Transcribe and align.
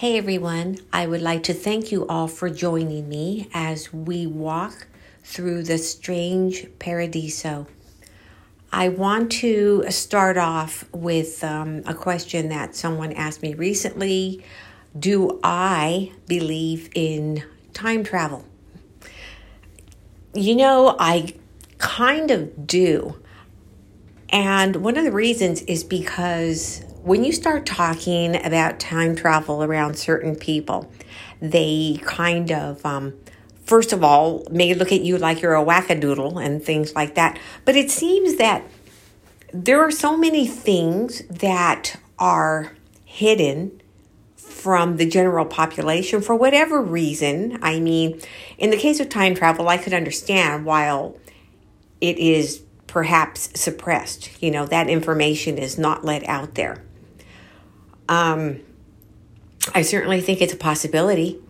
Hey 0.00 0.18
everyone, 0.18 0.76
I 0.92 1.06
would 1.06 1.22
like 1.22 1.42
to 1.44 1.54
thank 1.54 1.90
you 1.90 2.06
all 2.06 2.28
for 2.28 2.50
joining 2.50 3.08
me 3.08 3.48
as 3.54 3.94
we 3.94 4.26
walk 4.26 4.88
through 5.24 5.62
the 5.62 5.78
strange 5.78 6.66
paradiso. 6.78 7.66
I 8.70 8.90
want 8.90 9.32
to 9.40 9.86
start 9.88 10.36
off 10.36 10.84
with 10.92 11.42
um, 11.42 11.82
a 11.86 11.94
question 11.94 12.50
that 12.50 12.76
someone 12.76 13.14
asked 13.14 13.40
me 13.40 13.54
recently 13.54 14.44
Do 14.98 15.40
I 15.42 16.12
believe 16.26 16.90
in 16.94 17.42
time 17.72 18.04
travel? 18.04 18.44
You 20.34 20.56
know, 20.56 20.94
I 20.98 21.32
kind 21.78 22.30
of 22.30 22.66
do. 22.66 23.18
And 24.28 24.76
one 24.76 24.98
of 24.98 25.04
the 25.04 25.12
reasons 25.12 25.62
is 25.62 25.84
because 25.84 26.84
when 27.06 27.22
you 27.22 27.30
start 27.30 27.64
talking 27.64 28.34
about 28.44 28.80
time 28.80 29.14
travel 29.14 29.62
around 29.62 29.96
certain 29.96 30.34
people, 30.34 30.90
they 31.40 32.00
kind 32.02 32.50
of, 32.50 32.84
um, 32.84 33.14
first 33.64 33.92
of 33.92 34.02
all, 34.02 34.44
may 34.50 34.74
look 34.74 34.90
at 34.90 35.02
you 35.02 35.16
like 35.16 35.40
you're 35.40 35.54
a 35.54 35.64
wackadoodle 35.64 36.44
and 36.44 36.60
things 36.64 36.96
like 36.96 37.14
that. 37.14 37.38
But 37.64 37.76
it 37.76 37.92
seems 37.92 38.38
that 38.38 38.64
there 39.54 39.80
are 39.82 39.90
so 39.92 40.16
many 40.16 40.48
things 40.48 41.22
that 41.28 41.96
are 42.18 42.72
hidden 43.04 43.80
from 44.34 44.96
the 44.96 45.08
general 45.08 45.44
population 45.44 46.20
for 46.20 46.34
whatever 46.34 46.82
reason. 46.82 47.60
I 47.62 47.78
mean, 47.78 48.20
in 48.58 48.70
the 48.70 48.76
case 48.76 48.98
of 48.98 49.08
time 49.08 49.36
travel, 49.36 49.68
I 49.68 49.78
could 49.78 49.94
understand 49.94 50.64
while 50.64 51.16
it 52.00 52.18
is 52.18 52.62
perhaps 52.88 53.48
suppressed, 53.54 54.42
you 54.42 54.50
know, 54.50 54.66
that 54.66 54.88
information 54.90 55.56
is 55.56 55.78
not 55.78 56.04
let 56.04 56.28
out 56.28 56.56
there. 56.56 56.82
Um, 58.08 58.60
I 59.74 59.82
certainly 59.82 60.20
think 60.20 60.40
it's 60.40 60.52
a 60.52 60.56
possibility. 60.56 61.40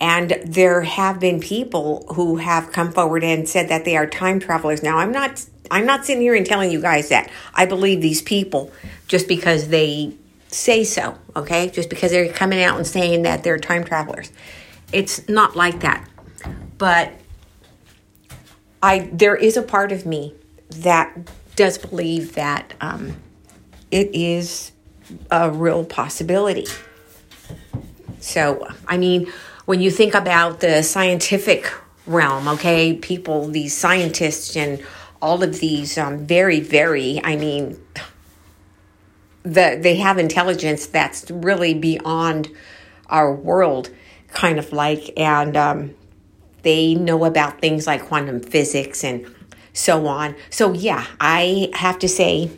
And 0.00 0.38
there 0.44 0.82
have 0.82 1.18
been 1.18 1.40
people 1.40 2.06
who 2.14 2.36
have 2.36 2.72
come 2.72 2.92
forward 2.92 3.24
and 3.24 3.48
said 3.48 3.68
that 3.68 3.84
they 3.84 3.96
are 3.96 4.06
time 4.06 4.38
travelers. 4.38 4.82
Now, 4.82 4.98
I'm 4.98 5.12
not 5.12 5.44
I'm 5.70 5.84
not 5.84 6.06
sitting 6.06 6.22
here 6.22 6.34
and 6.34 6.46
telling 6.46 6.70
you 6.70 6.80
guys 6.80 7.08
that 7.10 7.30
I 7.54 7.66
believe 7.66 8.00
these 8.00 8.22
people 8.22 8.72
just 9.06 9.28
because 9.28 9.68
they 9.68 10.14
say 10.48 10.84
so, 10.84 11.18
okay? 11.36 11.68
Just 11.68 11.90
because 11.90 12.10
they're 12.10 12.32
coming 12.32 12.62
out 12.62 12.76
and 12.78 12.86
saying 12.86 13.22
that 13.22 13.44
they're 13.44 13.58
time 13.58 13.84
travelers. 13.84 14.32
It's 14.92 15.28
not 15.28 15.56
like 15.56 15.80
that. 15.80 16.08
But 16.78 17.12
I 18.82 19.10
there 19.12 19.36
is 19.36 19.56
a 19.56 19.62
part 19.62 19.92
of 19.92 20.06
me 20.06 20.34
that 20.70 21.16
does 21.56 21.76
believe 21.76 22.34
that 22.34 22.72
um, 22.80 23.16
it 23.90 24.14
is 24.14 24.72
a 25.30 25.50
real 25.50 25.84
possibility. 25.84 26.66
So, 28.20 28.66
I 28.86 28.98
mean, 28.98 29.32
when 29.64 29.80
you 29.80 29.90
think 29.90 30.14
about 30.14 30.60
the 30.60 30.82
scientific 30.82 31.72
realm, 32.06 32.48
okay, 32.48 32.94
people, 32.94 33.48
these 33.48 33.76
scientists, 33.76 34.56
and 34.56 34.82
all 35.20 35.42
of 35.42 35.60
these 35.60 35.98
um, 35.98 36.26
very, 36.26 36.60
very, 36.60 37.20
I 37.22 37.36
mean, 37.36 37.78
the, 39.42 39.78
they 39.80 39.96
have 39.96 40.18
intelligence 40.18 40.86
that's 40.86 41.30
really 41.30 41.74
beyond 41.74 42.48
our 43.08 43.32
world, 43.32 43.90
kind 44.28 44.58
of 44.58 44.72
like, 44.72 45.18
and 45.18 45.56
um, 45.56 45.94
they 46.62 46.94
know 46.94 47.24
about 47.24 47.60
things 47.60 47.86
like 47.86 48.04
quantum 48.04 48.40
physics 48.40 49.04
and 49.04 49.26
so 49.72 50.06
on. 50.06 50.34
So, 50.50 50.72
yeah, 50.72 51.06
I 51.20 51.70
have 51.74 51.98
to 52.00 52.08
say, 52.08 52.50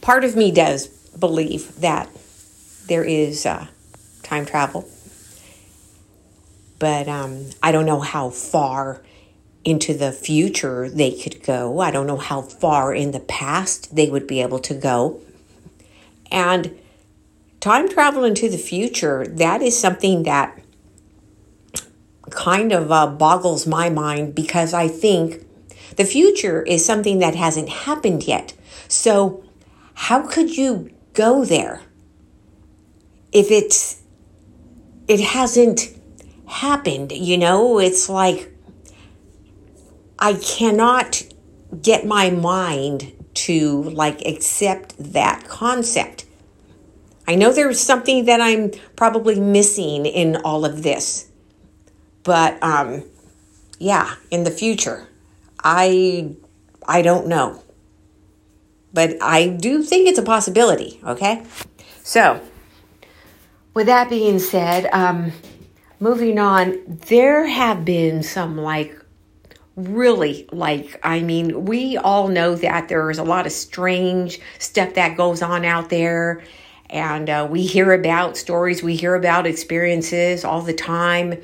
part 0.00 0.24
of 0.24 0.36
me 0.36 0.50
does 0.50 1.01
believe 1.18 1.76
that 1.76 2.08
there 2.86 3.04
is 3.04 3.46
uh, 3.46 3.66
time 4.22 4.46
travel. 4.46 4.88
But 6.78 7.08
um, 7.08 7.50
I 7.62 7.70
don't 7.70 7.86
know 7.86 8.00
how 8.00 8.30
far 8.30 9.02
into 9.64 9.94
the 9.94 10.10
future 10.10 10.88
they 10.88 11.12
could 11.12 11.42
go. 11.42 11.80
I 11.80 11.90
don't 11.90 12.06
know 12.06 12.16
how 12.16 12.42
far 12.42 12.92
in 12.94 13.12
the 13.12 13.20
past 13.20 13.94
they 13.94 14.10
would 14.10 14.26
be 14.26 14.42
able 14.42 14.58
to 14.60 14.74
go. 14.74 15.20
And 16.30 16.76
time 17.60 17.88
travel 17.88 18.24
into 18.24 18.48
the 18.48 18.58
future, 18.58 19.26
that 19.26 19.62
is 19.62 19.78
something 19.78 20.24
that 20.24 20.58
kind 22.30 22.72
of 22.72 22.90
uh, 22.90 23.06
boggles 23.06 23.66
my 23.66 23.90
mind 23.90 24.34
because 24.34 24.74
I 24.74 24.88
think 24.88 25.46
the 25.96 26.04
future 26.04 26.62
is 26.62 26.84
something 26.84 27.18
that 27.20 27.34
hasn't 27.34 27.68
happened 27.68 28.26
yet. 28.26 28.54
So, 28.88 29.44
how 29.94 30.26
could 30.26 30.56
you 30.56 30.90
go 31.14 31.44
there. 31.44 31.82
If 33.32 33.50
it's 33.50 34.02
it 35.08 35.20
hasn't 35.20 35.88
happened 36.46 37.12
you 37.12 37.38
know 37.38 37.78
it's 37.78 38.08
like 38.08 38.52
i 40.18 40.34
cannot 40.34 41.22
get 41.80 42.06
my 42.06 42.30
mind 42.30 43.12
to 43.34 43.84
like 43.84 44.20
accept 44.26 44.94
that 44.98 45.42
concept. 45.48 46.26
I 47.26 47.34
know 47.36 47.52
there's 47.52 47.80
something 47.80 48.26
that 48.26 48.40
i'm 48.40 48.72
probably 48.96 49.40
missing 49.40 50.04
in 50.04 50.36
all 50.36 50.64
of 50.64 50.82
this 50.82 51.30
but 52.24 52.62
um 52.62 53.04
yeah 53.78 54.14
in 54.30 54.44
the 54.44 54.50
future 54.50 55.08
i 55.64 56.34
i 56.86 57.00
don't 57.00 57.26
know 57.26 57.62
but 58.92 59.20
I 59.22 59.48
do 59.48 59.82
think 59.82 60.08
it's 60.08 60.18
a 60.18 60.22
possibility, 60.22 61.00
okay? 61.04 61.44
So, 62.02 62.40
with 63.74 63.86
that 63.86 64.10
being 64.10 64.38
said, 64.38 64.88
um, 64.92 65.32
moving 66.00 66.38
on, 66.38 66.82
there 66.86 67.46
have 67.46 67.84
been 67.84 68.22
some 68.22 68.58
like 68.58 68.98
really 69.74 70.46
like 70.52 71.00
i 71.02 71.20
mean 71.20 71.64
we 71.64 71.96
all 71.96 72.28
know 72.28 72.54
that 72.54 72.90
there's 72.90 73.16
a 73.16 73.24
lot 73.24 73.46
of 73.46 73.52
strange 73.52 74.38
stuff 74.58 74.92
that 74.94 75.16
goes 75.16 75.40
on 75.40 75.64
out 75.64 75.88
there. 75.88 76.42
And 76.90 77.30
uh, 77.30 77.48
we 77.50 77.64
hear 77.64 77.94
about 77.94 78.36
stories 78.36 78.82
we 78.82 78.96
hear 78.96 79.14
about 79.14 79.46
experiences 79.46 80.44
all 80.44 80.60
the 80.60 80.74
time. 80.74 81.40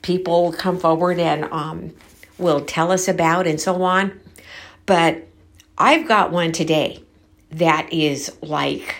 People 0.00 0.52
come 0.52 0.78
forward 0.78 1.18
and 1.18 1.44
um, 1.52 1.92
will 2.38 2.62
tell 2.62 2.90
us 2.90 3.06
about 3.06 3.46
and 3.46 3.60
so 3.60 3.82
on. 3.82 4.18
But 4.86 5.28
I've 5.76 6.06
got 6.06 6.30
one 6.30 6.52
today 6.52 7.02
that 7.50 7.92
is 7.92 8.36
like, 8.40 8.96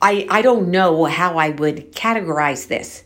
I, 0.00 0.26
I 0.30 0.42
don't 0.42 0.70
know 0.70 1.04
how 1.04 1.38
I 1.38 1.50
would 1.50 1.92
categorize 1.92 2.68
this. 2.68 3.04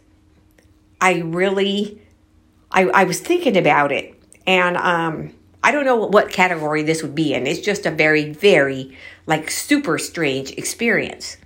I 1.00 1.20
really, 1.20 2.00
I, 2.70 2.84
I 2.84 3.04
was 3.04 3.20
thinking 3.20 3.56
about 3.56 3.92
it 3.92 4.14
and 4.46 4.76
um, 4.76 5.34
I 5.62 5.70
don't 5.70 5.84
know 5.84 5.96
what 5.96 6.30
category 6.30 6.82
this 6.82 7.02
would 7.02 7.14
be 7.14 7.34
in. 7.34 7.46
It's 7.46 7.60
just 7.60 7.86
a 7.86 7.90
very, 7.90 8.32
very 8.32 8.96
like 9.26 9.50
super 9.50 9.98
strange 9.98 10.50
experience. 10.52 11.36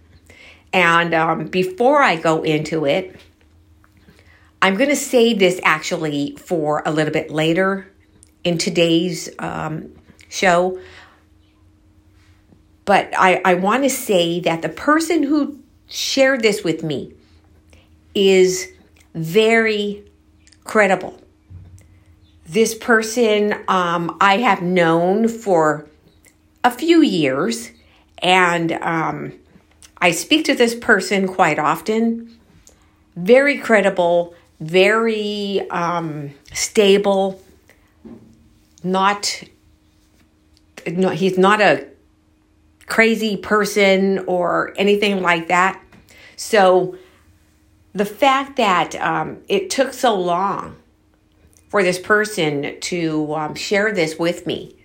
And 0.72 1.14
um, 1.14 1.46
before 1.46 2.02
I 2.02 2.16
go 2.16 2.42
into 2.42 2.84
it, 2.84 3.16
I'm 4.60 4.74
going 4.76 4.90
to 4.90 4.96
save 4.96 5.38
this 5.38 5.60
actually 5.62 6.36
for 6.36 6.82
a 6.84 6.90
little 6.90 7.12
bit 7.12 7.30
later 7.30 7.90
in 8.42 8.58
today's 8.58 9.28
um, 9.38 9.92
show. 10.28 10.80
But 12.86 13.12
I, 13.18 13.42
I 13.44 13.54
want 13.54 13.82
to 13.82 13.90
say 13.90 14.40
that 14.40 14.62
the 14.62 14.70
person 14.70 15.24
who 15.24 15.58
shared 15.88 16.40
this 16.40 16.64
with 16.64 16.82
me 16.82 17.12
is 18.14 18.72
very 19.12 20.04
credible. 20.64 21.20
This 22.48 22.74
person 22.74 23.54
um, 23.66 24.16
I 24.20 24.38
have 24.38 24.62
known 24.62 25.26
for 25.26 25.88
a 26.62 26.70
few 26.70 27.02
years, 27.02 27.72
and 28.18 28.72
um, 28.72 29.32
I 29.98 30.12
speak 30.12 30.44
to 30.44 30.54
this 30.54 30.74
person 30.74 31.26
quite 31.26 31.58
often. 31.58 32.38
Very 33.16 33.58
credible, 33.58 34.34
very 34.60 35.68
um, 35.70 36.34
stable, 36.52 37.42
not, 38.84 39.42
no, 40.86 41.08
he's 41.08 41.36
not 41.36 41.60
a 41.60 41.88
crazy 42.86 43.36
person 43.36 44.20
or 44.26 44.72
anything 44.76 45.22
like 45.22 45.48
that. 45.48 45.80
So 46.36 46.96
the 47.92 48.04
fact 48.04 48.56
that 48.56 48.94
um, 48.96 49.38
it 49.48 49.70
took 49.70 49.92
so 49.92 50.14
long 50.14 50.76
for 51.68 51.82
this 51.82 51.98
person 51.98 52.78
to 52.80 53.34
um, 53.34 53.54
share 53.54 53.92
this 53.92 54.18
with 54.18 54.46
me 54.46 54.76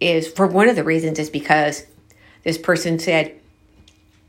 is 0.00 0.28
for 0.28 0.46
one 0.46 0.68
of 0.68 0.76
the 0.76 0.84
reasons 0.84 1.18
is 1.18 1.30
because 1.30 1.86
this 2.44 2.58
person 2.58 2.98
said, 2.98 3.34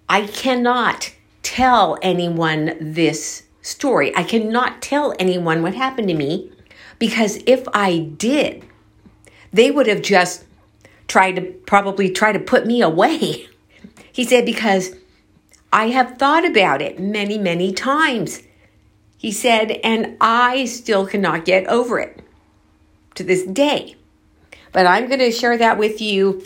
I 0.10 0.26
cannot 0.28 1.14
tell 1.44 1.98
anyone 2.02 2.76
this 2.80 3.44
story. 3.62 4.16
I 4.16 4.24
cannot 4.24 4.82
tell 4.82 5.14
anyone 5.20 5.62
what 5.62 5.76
happened 5.76 6.08
to 6.08 6.14
me 6.14 6.52
because 7.00 7.40
if 7.46 7.68
I 7.74 8.00
did, 8.00 8.66
they 9.54 9.72
would 9.72 9.88
have 9.88 10.02
just 10.02 10.46
tried 11.08 11.36
to 11.38 11.42
probably 11.42 12.10
try 12.10 12.32
to 12.32 12.40
put 12.40 12.66
me 12.66 12.82
away. 12.82 13.48
He 14.12 14.24
said, 14.24 14.48
because 14.48 14.96
I 15.72 15.90
have 15.90 16.18
thought 16.18 16.44
about 16.44 16.82
it 16.82 17.00
many, 17.00 17.38
many 17.38 17.72
times. 17.72 18.42
He 19.16 19.32
said, 19.32 19.74
and 19.84 20.18
I 20.20 20.66
still 20.66 21.06
cannot 21.06 21.46
get 21.46 21.68
over 21.68 22.00
it 22.00 22.20
to 23.14 23.24
this 23.24 23.44
day. 23.44 23.96
But 24.72 24.88
I'm 24.88 25.08
going 25.08 25.20
to 25.20 25.32
share 25.32 25.58
that 25.58 25.78
with 25.78 26.02
you 26.02 26.44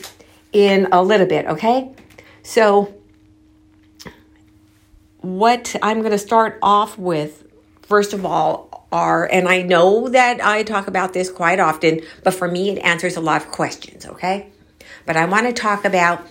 in 0.52 0.88
a 0.92 1.02
little 1.02 1.28
bit, 1.28 1.46
okay? 1.46 1.94
So, 2.44 2.94
what 5.22 5.76
I'm 5.82 6.00
going 6.00 6.12
to 6.12 6.18
start 6.18 6.60
off 6.62 6.98
with, 6.98 7.46
first 7.82 8.14
of 8.14 8.26
all, 8.26 8.71
are, 8.92 9.26
and 9.26 9.48
I 9.48 9.62
know 9.62 10.10
that 10.10 10.44
I 10.44 10.64
talk 10.64 10.88
about 10.88 11.14
this 11.14 11.30
quite 11.30 11.60
often, 11.60 12.02
but 12.24 12.34
for 12.34 12.48
me, 12.48 12.70
it 12.72 12.80
answers 12.80 13.16
a 13.16 13.22
lot 13.22 13.42
of 13.42 13.52
questions, 13.52 14.06
okay? 14.06 14.48
But 15.06 15.18
I 15.18 15.26
want 15.26 15.48
to 15.48 15.54
talk 15.54 15.86
about 15.86 16.28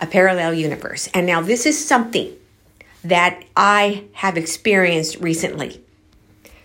a 0.00 0.06
parallel 0.06 0.54
universe. 0.54 1.08
And 1.14 1.26
now, 1.26 1.40
this 1.40 1.66
is 1.66 1.82
something 1.82 2.34
that 3.04 3.44
I 3.56 4.04
have 4.14 4.36
experienced 4.36 5.20
recently. 5.20 5.82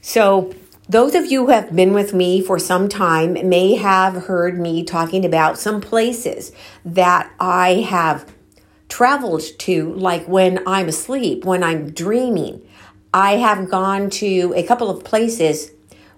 So, 0.02 0.54
those 0.90 1.16
of 1.16 1.32
you 1.32 1.46
who 1.46 1.52
have 1.52 1.74
been 1.74 1.94
with 1.94 2.14
me 2.14 2.42
for 2.42 2.60
some 2.60 2.90
time 2.90 3.34
may 3.48 3.76
have 3.76 4.26
heard 4.26 4.60
me 4.60 4.84
talking 4.84 5.24
about 5.24 5.58
some 5.58 5.80
places 5.80 6.52
that 6.84 7.32
I 7.40 7.86
have 7.88 8.30
traveled 8.90 9.44
to, 9.60 9.94
like 9.94 10.28
when 10.28 10.62
I'm 10.68 10.90
asleep, 10.90 11.46
when 11.46 11.64
I'm 11.64 11.92
dreaming. 11.92 12.62
I 13.14 13.38
have 13.38 13.70
gone 13.70 14.10
to 14.12 14.54
a 14.56 14.64
couple 14.64 14.90
of 14.90 15.04
places 15.04 15.72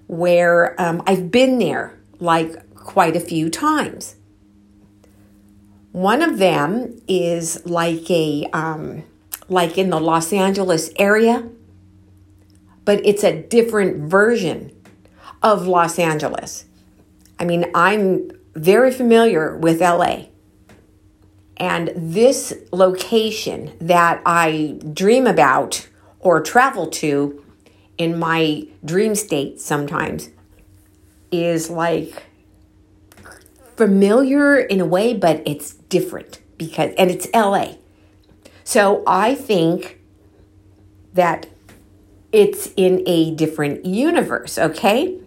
where 0.07 0.79
um, 0.79 1.01
I've 1.07 1.31
been 1.31 1.57
there 1.57 1.97
like 2.19 2.75
quite 2.75 3.15
a 3.15 3.19
few 3.19 3.49
times. 3.49 4.15
One 5.91 6.21
of 6.21 6.37
them 6.37 7.01
is 7.07 7.65
like 7.65 8.09
a 8.09 8.47
um, 8.53 9.03
like 9.47 9.77
in 9.77 9.89
the 9.89 9.99
Los 9.99 10.33
Angeles 10.33 10.89
area, 10.97 11.47
but 12.85 13.03
it's 13.05 13.23
a 13.23 13.41
different 13.41 14.09
version 14.09 14.71
of 15.41 15.67
Los 15.67 15.99
Angeles. 15.99 16.65
I 17.39 17.45
mean, 17.45 17.65
I'm 17.75 18.31
very 18.55 18.91
familiar 18.91 19.57
with 19.57 19.81
LA. 19.81 20.25
And 21.57 21.91
this 21.95 22.53
location 22.71 23.73
that 23.79 24.21
I 24.25 24.79
dream 24.93 25.27
about 25.27 25.87
or 26.23 26.41
travel 26.41 26.87
to 26.87 27.43
in 27.97 28.17
my 28.17 28.67
dream 28.83 29.13
state 29.15 29.59
sometimes 29.59 30.29
is 31.31 31.69
like 31.69 32.23
familiar 33.75 34.59
in 34.59 34.79
a 34.79 34.85
way, 34.85 35.13
but 35.13 35.41
it's 35.45 35.73
different 35.73 36.41
because, 36.57 36.93
and 36.97 37.11
it's 37.11 37.27
LA. 37.33 37.75
So 38.63 39.03
I 39.05 39.35
think 39.35 39.99
that 41.13 41.47
it's 42.31 42.71
in 42.75 43.03
a 43.05 43.35
different 43.35 43.85
universe, 43.85 44.57
okay? 44.57 45.19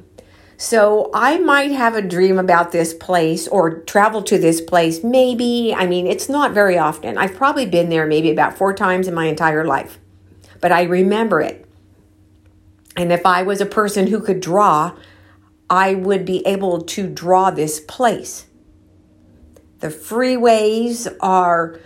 So 0.56 1.10
I 1.12 1.38
might 1.38 1.70
have 1.70 1.94
a 1.94 2.02
dream 2.02 2.38
about 2.38 2.72
this 2.72 2.94
place 2.94 3.46
or 3.46 3.80
travel 3.80 4.22
to 4.22 4.38
this 4.38 4.60
place. 4.60 5.04
Maybe, 5.04 5.74
I 5.76 5.86
mean, 5.86 6.06
it's 6.06 6.28
not 6.28 6.52
very 6.52 6.78
often. 6.78 7.18
I've 7.18 7.34
probably 7.34 7.66
been 7.66 7.90
there 7.90 8.06
maybe 8.06 8.30
about 8.30 8.56
four 8.56 8.72
times 8.72 9.06
in 9.06 9.14
my 9.14 9.26
entire 9.26 9.66
life, 9.66 9.98
but 10.60 10.72
I 10.72 10.82
remember 10.84 11.40
it. 11.40 11.64
And 12.96 13.12
if 13.12 13.26
I 13.26 13.42
was 13.42 13.60
a 13.60 13.66
person 13.66 14.06
who 14.06 14.20
could 14.20 14.40
draw, 14.40 14.96
I 15.68 15.94
would 15.94 16.24
be 16.24 16.46
able 16.46 16.82
to 16.82 17.08
draw 17.08 17.50
this 17.50 17.80
place. 17.80 18.46
The 19.80 19.88
freeways 19.88 21.14
are 21.20 21.78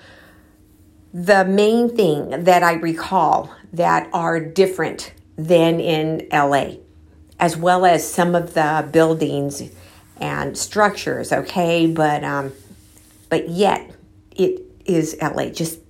the 1.13 1.45
main 1.45 1.95
thing 1.95 2.45
that 2.45 2.63
I 2.63 2.75
recall 2.75 3.53
that 3.73 4.09
are 4.13 4.39
different 4.39 5.13
than 5.37 5.81
in 5.81 6.29
LA 6.33 6.77
as 7.41 7.57
well 7.57 7.87
as 7.87 8.09
some 8.09 8.35
of 8.35 8.55
the 8.55 8.87
buildings 8.93 9.63
and 10.19 10.57
structures. 10.57 11.33
Okay, 11.33 11.87
but 11.87 12.23
um, 12.23 12.53
but 13.31 13.49
yet 13.49 13.91
it 14.37 14.61
is 14.85 15.17
LA. 15.21 15.47
Just 15.47 15.81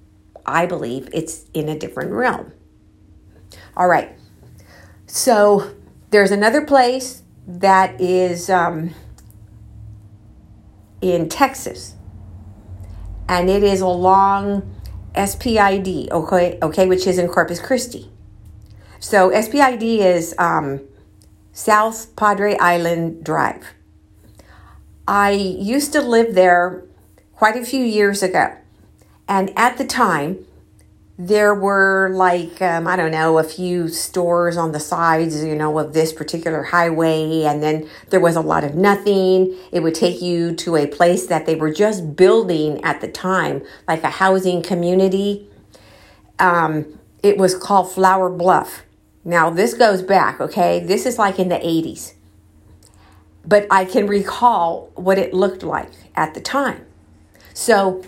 I 0.46 0.64
believe 0.64 1.08
it's 1.12 1.44
in 1.52 1.68
a 1.68 1.78
different 1.78 2.12
realm. 2.12 2.52
All 3.76 3.88
right, 3.88 4.12
so 5.06 5.74
there's 6.10 6.30
another 6.30 6.62
place 6.62 7.22
that 7.46 8.00
is 8.00 8.50
um, 8.50 8.90
in 11.00 11.28
Texas, 11.28 11.94
and 13.28 13.48
it 13.48 13.62
is 13.62 13.80
along 13.80 14.74
SPID. 15.14 16.10
Okay, 16.10 16.58
okay, 16.62 16.86
which 16.86 17.06
is 17.06 17.18
in 17.18 17.28
Corpus 17.28 17.60
Christi. 17.60 18.10
So 18.98 19.30
SPID 19.30 19.82
is 19.82 20.34
um, 20.38 20.80
South 21.52 22.14
Padre 22.16 22.56
Island 22.58 23.24
Drive. 23.24 23.64
I 25.08 25.30
used 25.30 25.92
to 25.94 26.00
live 26.00 26.34
there 26.34 26.84
quite 27.34 27.56
a 27.56 27.64
few 27.64 27.84
years 27.84 28.22
ago. 28.22 28.54
And 29.26 29.50
at 29.56 29.78
the 29.78 29.84
time, 29.84 30.44
there 31.22 31.54
were 31.54 32.10
like, 32.14 32.62
um, 32.62 32.86
I 32.86 32.96
don't 32.96 33.10
know, 33.10 33.38
a 33.38 33.44
few 33.44 33.88
stores 33.88 34.56
on 34.56 34.72
the 34.72 34.80
sides, 34.80 35.44
you 35.44 35.54
know, 35.54 35.78
of 35.78 35.92
this 35.92 36.14
particular 36.14 36.62
highway. 36.62 37.42
And 37.42 37.62
then 37.62 37.86
there 38.08 38.20
was 38.20 38.36
a 38.36 38.40
lot 38.40 38.64
of 38.64 38.74
nothing. 38.74 39.54
It 39.70 39.80
would 39.80 39.94
take 39.94 40.22
you 40.22 40.54
to 40.56 40.76
a 40.76 40.86
place 40.86 41.26
that 41.26 41.44
they 41.44 41.56
were 41.56 41.74
just 41.74 42.16
building 42.16 42.82
at 42.82 43.02
the 43.02 43.08
time, 43.08 43.62
like 43.86 44.02
a 44.02 44.08
housing 44.08 44.62
community. 44.62 45.46
Um, 46.38 46.98
it 47.22 47.36
was 47.36 47.54
called 47.54 47.92
Flour 47.92 48.30
Bluff. 48.30 48.84
Now, 49.22 49.50
this 49.50 49.74
goes 49.74 50.00
back, 50.00 50.40
okay? 50.40 50.80
This 50.80 51.04
is 51.04 51.18
like 51.18 51.38
in 51.38 51.50
the 51.50 51.56
80s. 51.56 52.14
But 53.44 53.66
I 53.70 53.84
can 53.84 54.06
recall 54.06 54.90
what 54.94 55.18
it 55.18 55.34
looked 55.34 55.62
like 55.62 55.92
at 56.16 56.32
the 56.32 56.40
time. 56.40 56.86
So, 57.52 58.02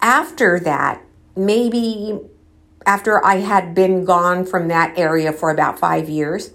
after 0.00 0.58
that, 0.58 1.03
maybe 1.36 2.18
after 2.86 3.24
I 3.24 3.36
had 3.36 3.74
been 3.74 4.04
gone 4.04 4.44
from 4.44 4.68
that 4.68 4.98
area 4.98 5.32
for 5.32 5.50
about 5.50 5.78
five 5.78 6.08
years, 6.08 6.52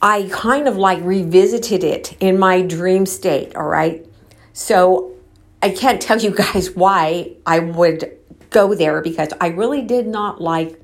I 0.00 0.28
kind 0.30 0.68
of 0.68 0.76
like 0.76 1.02
revisited 1.02 1.82
it 1.82 2.16
in 2.20 2.38
my 2.38 2.62
dream 2.62 3.06
state, 3.06 3.56
all 3.56 3.66
right? 3.66 4.06
So, 4.52 5.14
I 5.60 5.70
can't 5.70 6.00
tell 6.00 6.20
you 6.20 6.30
guys 6.30 6.70
why 6.74 7.32
I 7.44 7.58
would 7.58 8.16
go 8.50 8.74
there 8.74 9.02
because 9.02 9.30
I 9.40 9.48
really 9.48 9.82
did 9.82 10.06
not 10.06 10.40
like 10.40 10.80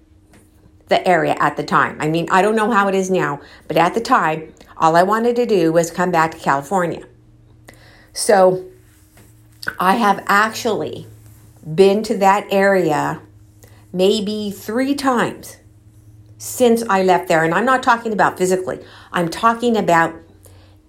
the 0.89 1.07
area 1.07 1.37
at 1.39 1.57
the 1.57 1.65
time. 1.65 1.97
I 2.01 2.09
mean, 2.09 2.29
I 2.31 2.43
don't 2.43 2.57
know 2.57 2.71
how 2.71 2.89
it 2.89 2.95
is 2.95 3.11
now, 3.11 3.41
but 3.69 3.77
at 3.77 3.95
the 3.95 4.01
time, 4.01 4.53
all 4.77 4.97
I 4.97 5.03
wanted 5.03 5.37
to 5.37 5.47
do 5.47 5.73
was 5.73 5.91
come 5.91 6.11
back 6.11 6.33
to 6.33 6.39
California. 6.39 7.07
So 8.13 8.67
I 9.79 9.95
have 9.95 10.23
actually 10.27 11.07
been 11.73 12.03
to 12.03 12.17
that 12.19 12.47
area 12.51 13.23
maybe 13.93 14.51
three 14.51 14.95
times 14.95 15.57
since 16.37 16.83
I 16.91 17.03
left 17.03 17.29
there. 17.29 17.45
And 17.45 17.55
I'm 17.55 17.65
not 17.65 17.83
talking 17.83 18.13
about 18.13 18.37
physically, 18.37 18.85
I'm 19.13 19.29
talking 19.29 19.77
about 19.77 20.15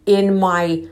in 0.06 0.40
my 0.40 0.88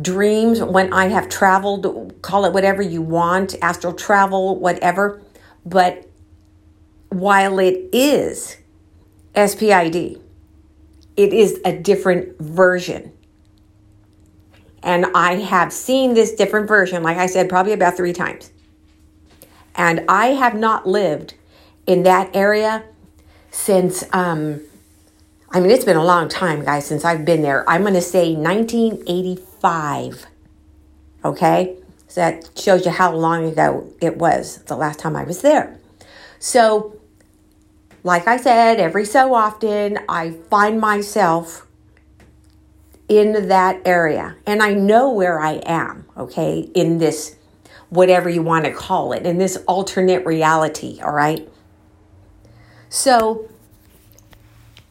dreams 0.00 0.62
when 0.62 0.92
I 0.92 1.06
have 1.08 1.28
traveled, 1.28 2.20
call 2.22 2.44
it 2.44 2.52
whatever 2.52 2.82
you 2.82 3.02
want, 3.02 3.54
astral 3.62 3.92
travel, 3.94 4.58
whatever. 4.58 5.22
But 5.64 6.08
while 7.08 7.58
it 7.58 7.88
is 7.92 8.56
SPID, 9.34 10.20
it 11.16 11.32
is 11.32 11.60
a 11.64 11.76
different 11.76 12.38
version. 12.38 13.12
And 14.82 15.06
I 15.14 15.36
have 15.36 15.72
seen 15.72 16.14
this 16.14 16.34
different 16.34 16.68
version, 16.68 17.02
like 17.02 17.16
I 17.16 17.26
said, 17.26 17.48
probably 17.48 17.72
about 17.72 17.96
three 17.96 18.12
times. 18.12 18.52
And 19.76 20.04
I 20.08 20.28
have 20.28 20.54
not 20.54 20.86
lived 20.86 21.34
in 21.86 22.02
that 22.04 22.34
area 22.34 22.84
since, 23.50 24.04
um, 24.12 24.60
I 25.50 25.60
mean, 25.60 25.70
it's 25.70 25.84
been 25.84 25.96
a 25.96 26.04
long 26.04 26.28
time, 26.28 26.64
guys, 26.64 26.86
since 26.86 27.04
I've 27.04 27.24
been 27.24 27.42
there. 27.42 27.68
I'm 27.68 27.82
going 27.82 27.94
to 27.94 28.00
say 28.00 28.34
1985. 28.34 30.26
Okay? 31.24 31.76
So 32.08 32.20
that 32.20 32.50
shows 32.58 32.84
you 32.84 32.92
how 32.92 33.14
long 33.14 33.44
ago 33.44 33.92
it 34.00 34.16
was 34.16 34.62
the 34.64 34.76
last 34.76 34.98
time 34.98 35.14
I 35.16 35.24
was 35.24 35.42
there. 35.42 35.78
So, 36.38 36.96
like 38.02 38.26
I 38.28 38.36
said, 38.36 38.78
every 38.78 39.04
so 39.04 39.34
often 39.34 39.98
I 40.08 40.30
find 40.50 40.80
myself 40.80 41.66
in 43.08 43.48
that 43.48 43.80
area 43.84 44.36
and 44.46 44.62
I 44.62 44.74
know 44.74 45.12
where 45.12 45.40
I 45.40 45.54
am, 45.66 46.06
okay, 46.16 46.60
in 46.74 46.98
this, 46.98 47.36
whatever 47.90 48.28
you 48.28 48.42
want 48.42 48.64
to 48.64 48.72
call 48.72 49.12
it, 49.12 49.24
in 49.24 49.38
this 49.38 49.56
alternate 49.68 50.24
reality, 50.26 51.00
all 51.00 51.12
right? 51.12 51.48
So, 52.88 53.48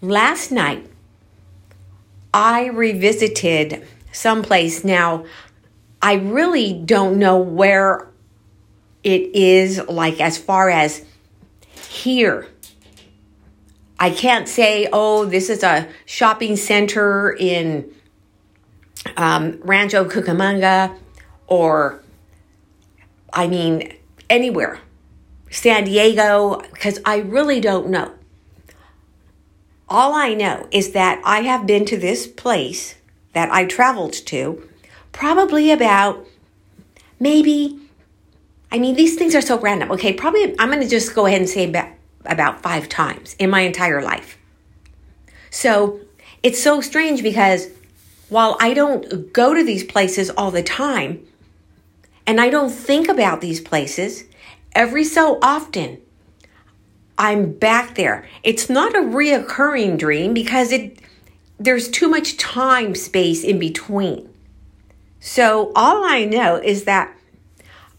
last 0.02 0.52
night 0.52 0.90
I 2.34 2.68
revisited 2.68 3.88
someplace. 4.12 4.84
Now, 4.84 5.26
I 6.02 6.16
really 6.16 6.74
don't 6.74 7.18
know 7.18 7.38
where 7.38 8.10
it 9.04 9.34
is 9.36 9.82
like 9.88 10.20
as 10.20 10.38
far 10.38 10.70
as 10.70 11.06
here. 11.90 12.48
I 13.98 14.10
can't 14.10 14.50
say, 14.50 14.90
oh, 14.92 15.24
this 15.26 15.50
is 15.50 15.64
a 15.64 15.88
shopping 16.06 16.58
center 16.58 17.32
in 17.32 17.90
um, 19.16 19.62
Rancho 19.64 20.04
Cucamonga 20.04 20.94
or, 21.48 22.04
I 23.36 23.48
mean, 23.48 23.94
anywhere, 24.30 24.80
San 25.52 25.84
Diego, 25.84 26.62
because 26.72 27.00
I 27.06 27.18
really 27.18 27.60
don't 27.60 27.90
know. 27.90 28.14
All 29.90 30.16
I 30.16 30.34
know 30.34 30.68
is 30.72 30.94
that 30.94 31.22
I 31.26 31.42
have 31.42 31.68
been 31.68 31.86
to 31.86 31.98
this 31.98 32.26
place 32.26 32.96
that 33.34 33.52
I 33.52 33.66
traveled 33.66 34.14
to 34.14 34.68
probably 35.12 35.70
about 35.70 36.26
maybe, 37.20 37.80
I 38.72 38.80
mean, 38.80 38.96
these 38.96 39.16
things 39.16 39.36
are 39.36 39.42
so 39.42 39.60
random. 39.60 39.92
Okay, 39.92 40.14
probably 40.14 40.56
I'm 40.58 40.70
going 40.70 40.82
to 40.82 40.90
just 40.90 41.14
go 41.14 41.26
ahead 41.26 41.42
and 41.42 41.50
say 41.50 41.70
about, 41.70 41.90
about 42.26 42.64
five 42.64 42.90
times 42.90 43.36
in 43.38 43.50
my 43.50 43.62
entire 43.62 44.02
life. 44.02 44.38
So 45.52 46.00
it's 46.42 46.62
so 46.62 46.82
strange 46.82 47.22
because 47.22 47.68
while 48.30 48.58
I 48.60 48.74
don't 48.74 49.32
go 49.34 49.54
to 49.54 49.64
these 49.64 49.84
places 49.84 50.30
all 50.32 50.52
the 50.52 50.64
time 50.64 51.26
and 52.28 52.42
I 52.42 52.50
don't 52.50 52.70
think 52.70 53.08
about 53.08 53.42
these 53.42 53.62
places, 53.62 54.24
every 54.74 55.04
so 55.04 55.40
often 55.42 56.02
I'm 57.18 57.54
back 57.54 57.96
there. 57.96 58.28
It's 58.44 58.70
not 58.70 58.96
a 58.96 59.00
reoccurring 59.00 59.98
dream 59.98 60.34
because 60.34 60.72
it 60.72 61.00
there's 61.58 61.90
too 61.90 62.10
much 62.10 62.36
time 62.36 62.96
space 62.96 63.44
in 63.44 63.60
between. 63.60 64.30
So 65.22 65.72
all 65.76 66.04
I 66.04 66.26
know 66.26 66.58
is 66.58 66.84
that 66.84 67.16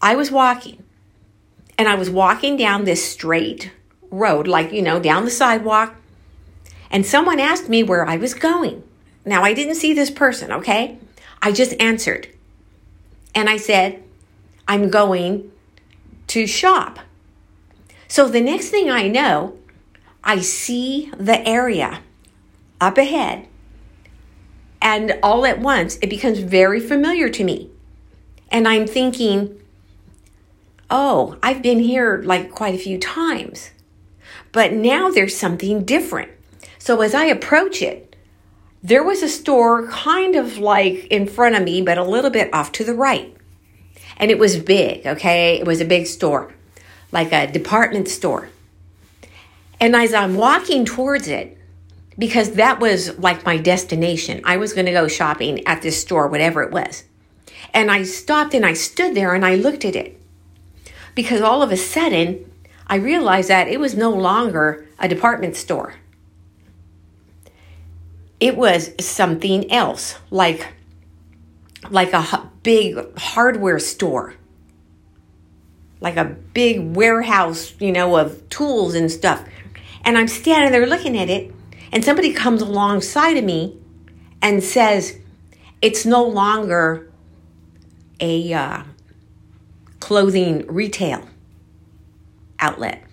I 0.01 0.15
was 0.15 0.29
walking 0.29 0.83
and 1.77 1.87
I 1.87 1.95
was 1.95 2.09
walking 2.09 2.55
down 2.55 2.85
this 2.85 3.03
straight 3.03 3.71
road, 4.09 4.47
like, 4.47 4.71
you 4.71 4.81
know, 4.81 4.99
down 4.99 5.25
the 5.25 5.31
sidewalk, 5.31 5.95
and 6.89 7.05
someone 7.05 7.39
asked 7.39 7.69
me 7.69 7.83
where 7.83 8.07
I 8.07 8.17
was 8.17 8.33
going. 8.33 8.83
Now, 9.25 9.43
I 9.43 9.53
didn't 9.53 9.75
see 9.75 9.93
this 9.93 10.09
person, 10.09 10.51
okay? 10.51 10.97
I 11.41 11.51
just 11.51 11.79
answered. 11.79 12.29
And 13.35 13.49
I 13.49 13.57
said, 13.57 14.03
I'm 14.67 14.89
going 14.89 15.51
to 16.27 16.45
shop. 16.45 16.99
So 18.07 18.27
the 18.27 18.41
next 18.41 18.69
thing 18.69 18.89
I 18.89 19.07
know, 19.07 19.57
I 20.23 20.41
see 20.41 21.11
the 21.17 21.45
area 21.47 22.01
up 22.79 22.97
ahead. 22.97 23.47
And 24.81 25.17
all 25.23 25.45
at 25.45 25.59
once, 25.59 25.97
it 26.01 26.09
becomes 26.09 26.39
very 26.39 26.79
familiar 26.79 27.29
to 27.29 27.43
me. 27.43 27.69
And 28.49 28.67
I'm 28.67 28.87
thinking, 28.87 29.59
oh, 30.89 31.37
I've 31.41 31.61
been 31.61 31.79
here 31.79 32.21
like 32.23 32.51
quite 32.51 32.75
a 32.75 32.77
few 32.77 32.97
times. 32.97 33.71
But 34.51 34.73
now 34.73 35.09
there's 35.09 35.35
something 35.35 35.83
different. 35.83 36.31
So 36.77 37.01
as 37.01 37.13
I 37.13 37.25
approach 37.25 37.81
it, 37.81 38.15
there 38.83 39.03
was 39.03 39.21
a 39.21 39.29
store 39.29 39.87
kind 39.87 40.35
of 40.35 40.57
like 40.57 41.07
in 41.07 41.27
front 41.27 41.55
of 41.55 41.63
me, 41.63 41.81
but 41.81 41.97
a 41.97 42.03
little 42.03 42.29
bit 42.29 42.53
off 42.53 42.71
to 42.73 42.83
the 42.83 42.93
right. 42.93 43.36
And 44.17 44.31
it 44.31 44.39
was 44.39 44.57
big, 44.57 45.05
okay? 45.05 45.59
It 45.59 45.65
was 45.65 45.79
a 45.79 45.85
big 45.85 46.07
store, 46.07 46.53
like 47.11 47.31
a 47.31 47.51
department 47.51 48.07
store. 48.07 48.49
And 49.79 49.95
as 49.95 50.13
I'm 50.13 50.35
walking 50.35 50.85
towards 50.85 51.27
it, 51.27 51.57
because 52.17 52.53
that 52.53 52.79
was 52.79 53.17
like 53.19 53.45
my 53.45 53.57
destination, 53.57 54.41
I 54.43 54.57
was 54.57 54.73
going 54.73 54.87
to 54.87 54.91
go 54.91 55.07
shopping 55.07 55.65
at 55.67 55.83
this 55.83 56.01
store, 56.01 56.27
whatever 56.27 56.63
it 56.63 56.71
was. 56.71 57.03
And 57.73 57.91
I 57.91 58.03
stopped 58.03 58.55
and 58.55 58.65
I 58.65 58.73
stood 58.73 59.13
there 59.13 59.35
and 59.35 59.45
I 59.45 59.55
looked 59.55 59.85
at 59.85 59.95
it. 59.95 60.19
Because 61.13 61.41
all 61.41 61.61
of 61.61 61.71
a 61.71 61.77
sudden, 61.77 62.51
I 62.87 62.95
realized 62.95 63.49
that 63.49 63.67
it 63.67 63.79
was 63.79 63.95
no 63.95 64.09
longer 64.09 64.87
a 64.99 65.07
department 65.07 65.55
store 65.55 65.93
it 68.39 68.55
was 68.55 68.91
something 68.99 69.71
else, 69.71 70.15
like 70.29 70.67
like 71.89 72.13
a 72.13 72.49
big 72.63 73.17
hardware 73.17 73.79
store, 73.79 74.35
like 75.99 76.17
a 76.17 76.25
big 76.25 76.95
warehouse, 76.95 77.73
you 77.79 77.91
know, 77.91 78.17
of 78.17 78.47
tools 78.49 78.95
and 78.95 79.11
stuff. 79.11 79.43
And 80.03 80.17
I'm 80.17 80.27
standing 80.27 80.71
there 80.71 80.85
looking 80.85 81.17
at 81.17 81.29
it, 81.29 81.53
and 81.91 82.03
somebody 82.03 82.33
comes 82.33 82.61
alongside 82.61 83.37
of 83.37 83.43
me 83.43 83.77
and 84.41 84.63
says, 84.63 85.17
"It's 85.81 86.05
no 86.05 86.23
longer 86.23 87.11
a 88.19 88.53
uh, 88.53 88.83
clothing 89.99 90.65
retail 90.67 91.27
outlet." 92.59 93.03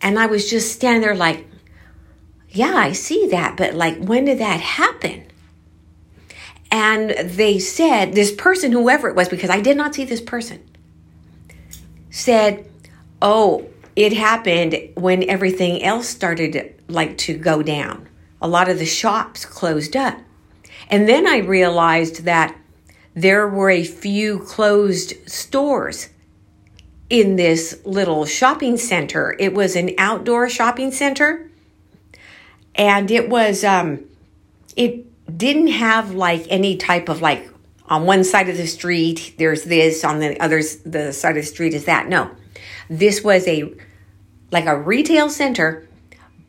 And 0.00 0.18
I 0.18 0.26
was 0.26 0.48
just 0.48 0.72
standing 0.72 1.02
there 1.02 1.14
like, 1.14 1.48
yeah, 2.50 2.74
I 2.74 2.92
see 2.92 3.28
that, 3.28 3.56
but 3.56 3.74
like, 3.74 3.98
when 3.98 4.24
did 4.24 4.38
that 4.38 4.60
happen? 4.60 5.24
And 6.70 7.10
they 7.10 7.58
said, 7.58 8.14
this 8.14 8.32
person, 8.32 8.72
whoever 8.72 9.08
it 9.08 9.16
was, 9.16 9.28
because 9.28 9.50
I 9.50 9.60
did 9.60 9.76
not 9.76 9.94
see 9.94 10.04
this 10.04 10.20
person, 10.20 10.62
said, 12.10 12.70
oh, 13.22 13.68
it 13.96 14.12
happened 14.12 14.76
when 14.94 15.28
everything 15.28 15.82
else 15.82 16.08
started 16.08 16.80
like 16.88 17.16
to 17.18 17.36
go 17.36 17.62
down. 17.62 18.08
A 18.40 18.48
lot 18.48 18.68
of 18.68 18.78
the 18.78 18.86
shops 18.86 19.44
closed 19.44 19.96
up. 19.96 20.18
And 20.90 21.08
then 21.08 21.26
I 21.26 21.38
realized 21.38 22.24
that 22.24 22.56
there 23.14 23.48
were 23.48 23.70
a 23.70 23.84
few 23.84 24.38
closed 24.40 25.14
stores 25.28 26.10
in 27.10 27.36
this 27.36 27.80
little 27.84 28.26
shopping 28.26 28.76
center. 28.76 29.34
It 29.38 29.54
was 29.54 29.74
an 29.74 29.90
outdoor 29.98 30.48
shopping 30.48 30.92
center 30.92 31.48
and 32.78 33.10
it 33.10 33.28
was 33.28 33.64
um 33.64 34.04
it 34.76 35.04
didn't 35.36 35.68
have 35.68 36.14
like 36.14 36.46
any 36.48 36.76
type 36.76 37.08
of 37.08 37.20
like 37.20 37.48
on 37.86 38.04
one 38.04 38.24
side 38.24 38.48
of 38.48 38.56
the 38.56 38.66
street 38.66 39.34
there's 39.38 39.64
this 39.64 40.04
on 40.04 40.20
the 40.20 40.38
other 40.40 40.62
the 40.84 41.12
side 41.12 41.36
of 41.36 41.42
the 41.42 41.48
street 41.48 41.74
is 41.74 41.84
that. 41.84 42.08
No. 42.08 42.30
This 42.88 43.22
was 43.22 43.46
a 43.46 43.72
like 44.50 44.66
a 44.66 44.78
retail 44.78 45.28
center 45.28 45.86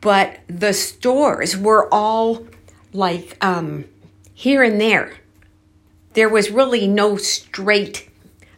but 0.01 0.39
the 0.47 0.73
stores 0.73 1.57
were 1.57 1.93
all 1.93 2.47
like 2.93 3.37
um 3.43 3.85
here 4.33 4.63
and 4.63 4.79
there. 4.79 5.13
There 6.13 6.29
was 6.29 6.49
really 6.49 6.87
no 6.87 7.17
straight 7.17 8.09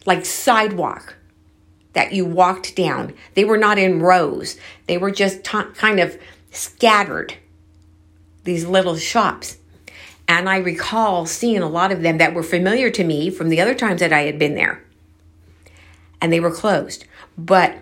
like 0.06 0.24
sidewalk 0.24 1.16
that 1.92 2.12
you 2.12 2.24
walked 2.24 2.74
down. 2.76 3.14
They 3.34 3.44
were 3.44 3.58
not 3.58 3.78
in 3.78 4.00
rows. 4.00 4.56
They 4.86 4.98
were 4.98 5.10
just 5.10 5.44
t- 5.44 5.62
kind 5.74 6.00
of 6.00 6.18
scattered 6.50 7.34
these 8.44 8.64
little 8.64 8.96
shops. 8.96 9.58
And 10.28 10.48
I 10.48 10.58
recall 10.58 11.26
seeing 11.26 11.62
a 11.62 11.68
lot 11.68 11.92
of 11.92 12.02
them 12.02 12.18
that 12.18 12.34
were 12.34 12.42
familiar 12.42 12.90
to 12.90 13.04
me 13.04 13.30
from 13.30 13.48
the 13.48 13.60
other 13.60 13.74
times 13.74 14.00
that 14.00 14.12
I 14.12 14.22
had 14.22 14.38
been 14.38 14.54
there. 14.54 14.82
And 16.20 16.32
they 16.32 16.40
were 16.40 16.50
closed. 16.50 17.04
But 17.36 17.78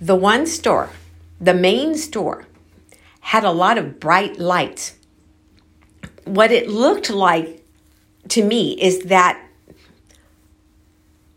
the 0.00 0.16
one 0.16 0.46
store, 0.46 0.90
the 1.40 1.54
main 1.54 1.94
store, 1.96 2.46
had 3.20 3.44
a 3.44 3.52
lot 3.52 3.78
of 3.78 4.00
bright 4.00 4.38
lights. 4.38 4.96
What 6.24 6.50
it 6.50 6.68
looked 6.68 7.10
like 7.10 7.64
to 8.28 8.44
me 8.44 8.72
is 8.80 9.04
that 9.04 9.40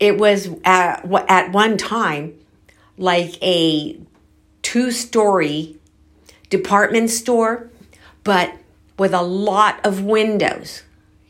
it 0.00 0.18
was 0.18 0.48
at, 0.64 1.04
at 1.28 1.52
one 1.52 1.76
time 1.76 2.34
like 2.96 3.42
a 3.42 3.98
two 4.62 4.90
story 4.90 5.76
department 6.50 7.10
store 7.10 7.70
but 8.22 8.54
with 8.98 9.12
a 9.12 9.22
lot 9.22 9.84
of 9.84 10.02
windows. 10.02 10.82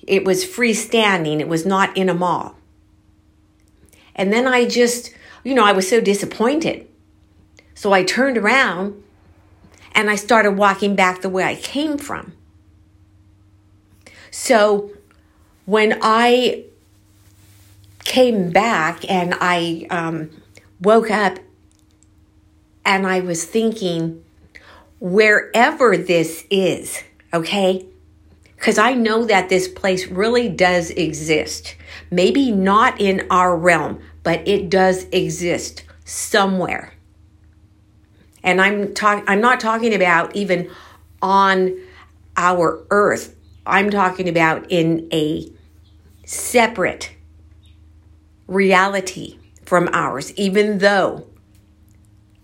It 0.06 0.25
was 0.25 0.44
freestanding, 0.44 1.40
it 1.40 1.49
was 1.49 1.64
not 1.64 1.97
in 1.97 2.09
a 2.09 2.14
mall. 2.14 2.56
And 4.14 4.33
then 4.33 4.47
I 4.47 4.66
just, 4.66 5.12
you 5.42 5.54
know, 5.54 5.64
I 5.64 5.73
was 5.73 5.88
so 5.88 6.00
disappointed. 6.00 6.87
So 7.75 7.92
I 7.92 8.04
turned 8.04 8.38
around 8.38 9.02
and 9.92 10.11
I 10.11 10.16
started 10.16 10.52
walking 10.52 10.94
back 10.94 11.23
the 11.23 11.28
way 11.28 11.44
I 11.44 11.54
came 11.56 11.99
from. 11.99 12.33
So 14.30 14.90
when 15.64 15.99
I 16.02 16.64
came 18.04 18.50
back 18.50 19.09
and 19.11 19.35
I 19.40 19.87
um, 19.90 20.30
woke 20.80 21.11
up 21.11 21.38
and 22.85 23.06
I 23.06 23.21
was 23.21 23.44
thinking, 23.44 24.23
wherever 25.00 25.97
this 25.97 26.44
is, 26.50 27.02
okay? 27.34 27.86
Because 28.56 28.78
I 28.78 28.94
know 28.94 29.24
that 29.26 29.48
this 29.48 29.68
place 29.68 30.06
really 30.06 30.48
does 30.48 30.90
exist. 30.90 31.76
Maybe 32.10 32.50
not 32.50 33.00
in 33.00 33.26
our 33.30 33.56
realm, 33.56 34.00
but 34.22 34.46
it 34.48 34.70
does 34.70 35.04
exist 35.10 35.84
somewhere. 36.04 36.94
And 38.42 38.60
I'm 38.60 38.94
talking 38.94 39.24
I'm 39.26 39.40
not 39.40 39.60
talking 39.60 39.94
about 39.94 40.34
even 40.36 40.70
on 41.20 41.78
our 42.36 42.84
earth. 42.90 43.34
I'm 43.66 43.90
talking 43.90 44.28
about 44.28 44.70
in 44.70 45.08
a 45.12 45.50
separate 46.26 47.12
reality 48.46 49.38
from 49.64 49.88
ours, 49.92 50.32
even 50.34 50.78
though 50.78 51.26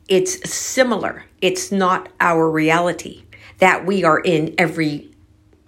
it's 0.08 0.50
similar. 0.50 1.24
It's 1.40 1.70
not 1.70 2.08
our 2.18 2.50
reality 2.50 3.22
that 3.60 3.86
we 3.86 4.04
are 4.04 4.18
in 4.18 4.54
every 4.58 5.10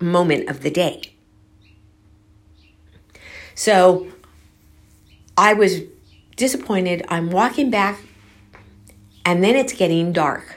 moment 0.00 0.48
of 0.50 0.62
the 0.62 0.70
day. 0.70 1.12
So 3.54 4.08
I 5.36 5.54
was 5.54 5.80
disappointed. 6.36 7.04
I'm 7.08 7.30
walking 7.30 7.70
back, 7.70 8.00
and 9.24 9.44
then 9.44 9.54
it's 9.54 9.72
getting 9.72 10.12
dark, 10.12 10.56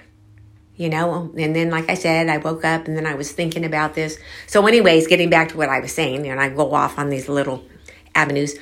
you 0.76 0.90
know. 0.90 1.32
And 1.38 1.56
then, 1.56 1.70
like 1.70 1.90
I 1.90 1.94
said, 1.94 2.30
I 2.30 2.38
woke 2.38 2.66
up 2.66 2.88
and 2.88 2.98
then 2.98 3.06
I 3.06 3.16
was 3.16 3.32
thinking 3.32 3.66
about 3.66 3.94
this. 3.94 4.18
So, 4.48 4.66
anyways, 4.66 5.08
getting 5.08 5.30
back 5.30 5.50
to 5.50 5.58
what 5.58 5.70
I 5.70 5.80
was 5.80 5.94
saying, 5.94 6.28
and 6.28 6.40
I 6.40 6.50
go 6.50 6.74
off 6.74 6.98
on 6.98 7.10
these 7.10 7.30
little 7.30 7.64
avenues. 8.16 8.58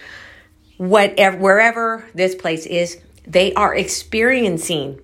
Whatever, 0.77 1.37
wherever 1.37 2.09
this 2.13 2.35
place 2.35 2.65
is, 2.65 2.99
they 3.25 3.53
are 3.53 3.73
experiencing 3.73 4.99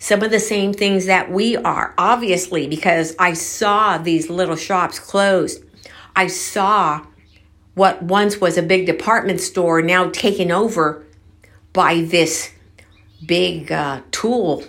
some 0.00 0.22
of 0.22 0.30
the 0.30 0.40
same 0.40 0.72
things 0.72 1.04
that 1.06 1.30
we 1.30 1.56
are, 1.58 1.94
obviously, 1.98 2.66
because 2.66 3.14
I 3.18 3.34
saw 3.34 3.98
these 3.98 4.30
little 4.30 4.56
shops 4.56 4.98
closed. 4.98 5.62
I 6.16 6.26
saw 6.26 7.06
what 7.74 8.02
once 8.02 8.40
was 8.40 8.56
a 8.56 8.62
big 8.62 8.86
department 8.86 9.40
store 9.40 9.82
now 9.82 10.08
taken 10.08 10.50
over 10.50 11.04
by 11.74 12.00
this 12.00 12.50
big 13.24 13.70
uh, 13.70 14.00
tool 14.10 14.64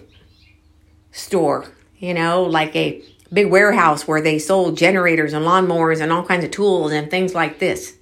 store, 1.13 1.65
you 1.97 2.13
know, 2.13 2.43
like 2.43 2.75
a 2.75 3.01
big 3.31 3.49
warehouse 3.49 4.05
where 4.05 4.21
they 4.21 4.37
sold 4.37 4.77
generators 4.77 5.31
and 5.31 5.45
lawnmowers 5.45 6.01
and 6.01 6.11
all 6.11 6.25
kinds 6.25 6.43
of 6.43 6.51
tools 6.51 6.91
and 6.91 7.09
things 7.09 7.33
like 7.33 7.59
this. 7.59 7.95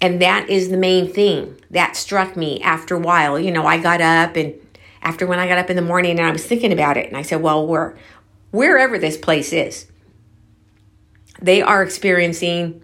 And 0.00 0.22
that 0.22 0.48
is 0.48 0.68
the 0.68 0.76
main 0.76 1.12
thing 1.12 1.60
that 1.72 1.96
struck 1.96 2.36
me 2.36 2.62
after 2.62 2.94
a 2.94 3.00
while. 3.00 3.38
You 3.38 3.50
know, 3.50 3.66
I 3.66 3.78
got 3.78 4.00
up 4.00 4.36
and 4.36 4.54
after 5.02 5.26
when 5.26 5.38
I 5.38 5.48
got 5.48 5.58
up 5.58 5.68
in 5.68 5.76
the 5.76 5.82
morning 5.82 6.18
and 6.18 6.26
I 6.26 6.30
was 6.30 6.46
thinking 6.46 6.72
about 6.72 6.96
it 6.96 7.08
and 7.08 7.16
I 7.16 7.22
said, 7.22 7.42
well, 7.42 7.66
where, 7.66 7.96
wherever 8.50 8.98
this 8.98 9.16
place 9.16 9.52
is, 9.52 9.90
they 11.40 11.60
are 11.60 11.82
experiencing 11.82 12.82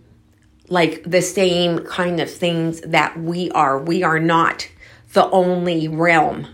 like 0.69 1.03
the 1.05 1.23
same 1.23 1.79
kind 1.81 2.21
of 2.21 2.31
things 2.31 2.81
that 2.83 3.19
we 3.19 3.51
are. 3.53 3.79
We 3.79 4.03
are 4.03 4.19
not 4.19 4.69
the 5.13 5.31
only 5.31 5.89
realm 5.89 6.49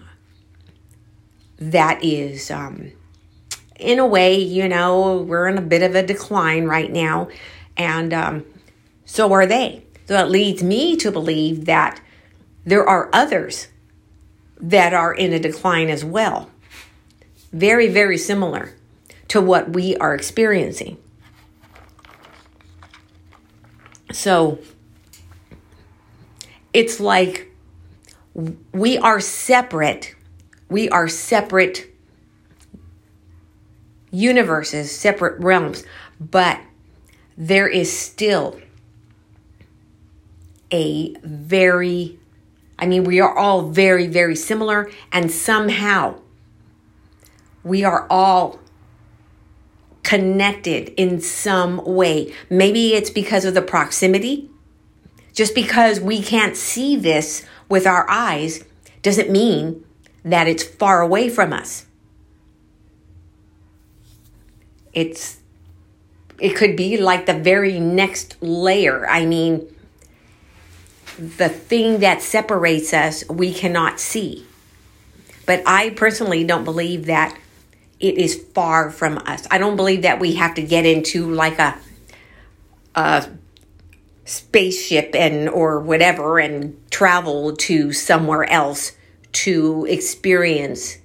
that 1.58 2.04
is, 2.04 2.50
um, 2.50 2.92
in 3.78 3.98
a 3.98 4.06
way, 4.06 4.36
you 4.36 4.68
know, 4.68 5.22
we're 5.22 5.48
in 5.48 5.58
a 5.58 5.62
bit 5.62 5.82
of 5.82 5.94
a 5.94 6.02
decline 6.02 6.64
right 6.64 6.92
now. 6.92 7.28
And 7.76 8.12
um, 8.12 8.44
so 9.04 9.32
are 9.32 9.46
they. 9.46 9.84
So 10.06 10.18
it 10.18 10.28
leads 10.28 10.62
me 10.62 10.96
to 10.96 11.10
believe 11.10 11.64
that 11.64 12.00
there 12.64 12.86
are 12.86 13.10
others 13.12 13.68
that 14.60 14.94
are 14.94 15.12
in 15.12 15.32
a 15.32 15.38
decline 15.38 15.88
as 15.88 16.04
well. 16.04 16.50
Very, 17.52 17.88
very 17.88 18.18
similar 18.18 18.74
to 19.28 19.40
what 19.40 19.70
we 19.70 19.96
are 19.96 20.14
experiencing. 20.14 20.98
So 24.12 24.58
it's 26.72 27.00
like 27.00 27.50
we 28.72 28.98
are 28.98 29.20
separate. 29.20 30.14
We 30.68 30.88
are 30.88 31.08
separate 31.08 31.92
universes, 34.10 34.96
separate 34.96 35.40
realms, 35.40 35.84
but 36.20 36.60
there 37.36 37.68
is 37.68 37.96
still 37.96 38.60
a 40.70 41.14
very, 41.22 42.18
I 42.84 42.86
mean, 42.86 43.04
we 43.04 43.18
are 43.18 43.34
all 43.34 43.62
very, 43.62 44.06
very 44.06 44.36
similar, 44.36 44.90
and 45.10 45.30
somehow 45.30 46.20
we 47.62 47.82
are 47.82 48.06
all 48.10 48.58
connected 50.02 50.90
in 50.98 51.18
some 51.18 51.82
way. 51.82 52.34
Maybe 52.50 52.92
it's 52.92 53.08
because 53.08 53.46
of 53.46 53.54
the 53.54 53.62
proximity. 53.62 54.50
Just 55.32 55.54
because 55.54 55.98
we 55.98 56.20
can't 56.20 56.58
see 56.58 56.94
this 56.94 57.46
with 57.70 57.86
our 57.86 58.04
eyes 58.10 58.62
doesn't 59.00 59.30
mean 59.30 59.82
that 60.22 60.46
it's 60.46 60.62
far 60.62 61.00
away 61.00 61.30
from 61.30 61.54
us. 61.54 61.86
It's 64.92 65.38
it 66.38 66.50
could 66.54 66.76
be 66.76 66.98
like 66.98 67.24
the 67.24 67.32
very 67.32 67.80
next 67.80 68.36
layer. 68.42 69.08
I 69.08 69.24
mean, 69.24 69.73
the 71.18 71.48
thing 71.48 72.00
that 72.00 72.22
separates 72.22 72.92
us 72.92 73.28
we 73.28 73.52
cannot 73.52 74.00
see. 74.00 74.46
But 75.46 75.62
I 75.66 75.90
personally 75.90 76.44
don't 76.44 76.64
believe 76.64 77.06
that 77.06 77.36
it 78.00 78.18
is 78.18 78.34
far 78.54 78.90
from 78.90 79.18
us. 79.18 79.46
I 79.50 79.58
don't 79.58 79.76
believe 79.76 80.02
that 80.02 80.20
we 80.20 80.34
have 80.34 80.54
to 80.54 80.62
get 80.62 80.86
into 80.86 81.32
like 81.32 81.58
a 81.58 81.78
a 82.94 83.28
spaceship 84.24 85.14
and 85.14 85.48
or 85.48 85.80
whatever 85.80 86.38
and 86.38 86.80
travel 86.90 87.56
to 87.56 87.92
somewhere 87.92 88.44
else 88.44 88.92
to 89.32 89.86
experience 89.88 90.96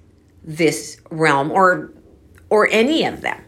this 0.43 0.99
realm 1.09 1.51
or 1.51 1.91
or 2.49 2.67
any 2.71 3.05
of 3.05 3.21
them. 3.21 3.43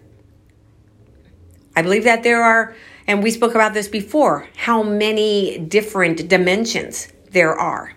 I 1.76 1.82
believe 1.82 2.04
that 2.04 2.24
there 2.24 2.44
are 2.44 2.76
and 3.08 3.24
we 3.24 3.32
spoke 3.32 3.56
about 3.56 3.74
this 3.74 3.88
before, 3.88 4.48
how 4.56 4.84
many 4.84 5.58
different 5.58 6.28
dimensions 6.28 7.12
there 7.32 7.54
are. 7.54 7.94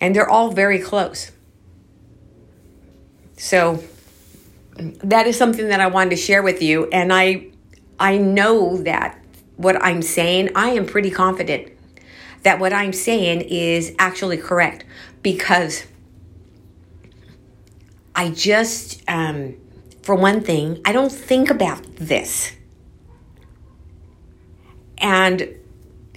And 0.00 0.14
they're 0.14 0.28
all 0.28 0.50
very 0.50 0.78
close. 0.78 1.30
So 3.36 3.82
that 4.76 5.26
is 5.26 5.36
something 5.36 5.68
that 5.68 5.80
I 5.80 5.86
wanted 5.86 6.10
to 6.10 6.16
share 6.16 6.42
with 6.42 6.62
you 6.62 6.86
and 6.86 7.12
I 7.12 7.48
I 7.98 8.18
know 8.18 8.78
that 8.82 9.18
what 9.56 9.80
I'm 9.82 10.02
saying, 10.02 10.50
I 10.56 10.70
am 10.70 10.84
pretty 10.84 11.10
confident 11.10 11.70
that 12.42 12.58
what 12.58 12.72
I'm 12.72 12.92
saying 12.92 13.42
is 13.42 13.94
actually 13.98 14.36
correct 14.36 14.84
because 15.22 15.84
I 18.14 18.30
just 18.30 19.02
um 19.08 19.56
for 20.04 20.14
one 20.14 20.42
thing, 20.42 20.82
I 20.84 20.92
don't 20.92 21.10
think 21.10 21.48
about 21.48 21.82
this. 21.96 22.52
And 24.98 25.48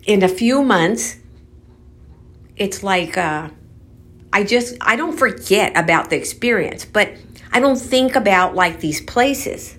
in 0.06 0.24
a 0.24 0.28
few 0.28 0.62
months, 0.62 1.16
it's 2.58 2.84
like 2.84 3.18
uh, 3.18 3.50
I 4.34 4.44
just 4.44 4.76
I 4.82 4.98
don't 4.98 5.18
forget 5.18 5.72
about 5.78 6.10
the 6.10 6.18
experience, 6.18 6.84
but 6.84 7.14
I 7.54 7.62
don't 7.62 7.78
think 7.78 8.18
about 8.18 8.56
like 8.56 8.82
these 8.82 9.00
places. 9.00 9.78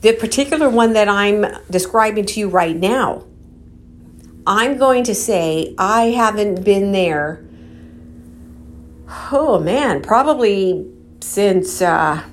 The 0.00 0.14
particular 0.14 0.70
one 0.70 0.94
that 0.94 1.06
I'm 1.06 1.44
describing 1.70 2.24
to 2.24 2.40
you 2.40 2.48
right 2.48 2.74
now, 2.74 3.26
I'm 4.46 4.78
going 4.78 5.04
to 5.04 5.14
say 5.14 5.74
I 5.76 6.04
haven't 6.12 6.64
been 6.64 6.92
there. 6.92 7.44
Oh 9.30 9.58
man, 9.58 10.00
probably 10.00 10.90
since 11.20 11.82
uh, 11.82 12.24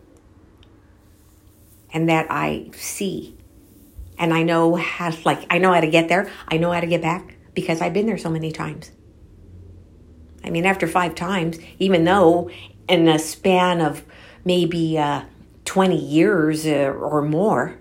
and 1.91 2.07
that 2.07 2.27
I 2.29 2.69
see. 2.73 3.36
And 4.19 4.33
I 4.33 4.43
know 4.43 4.75
how 4.75 5.12
like 5.25 5.45
I 5.49 5.57
know 5.57 5.73
how 5.73 5.81
to 5.81 5.89
get 5.89 6.10
there. 6.10 6.29
I 6.47 6.57
know 6.57 6.71
how 6.71 6.79
to 6.81 6.88
get 6.88 7.01
back 7.01 7.36
because 7.53 7.81
I've 7.81 7.93
been 7.93 8.05
there 8.05 8.17
so 8.17 8.29
many 8.29 8.51
times. 8.51 8.91
I 10.43 10.49
mean, 10.49 10.65
after 10.65 10.88
five 10.88 11.15
times, 11.15 11.57
even 11.79 12.03
though 12.03 12.49
in 12.88 13.08
a 13.08 13.19
span 13.19 13.82
of 13.82 14.04
maybe 14.45 14.97
uh, 14.97 15.23
20 15.65 15.95
years 15.95 16.65
uh, 16.65 16.93
or 16.93 17.21
more, 17.21 17.78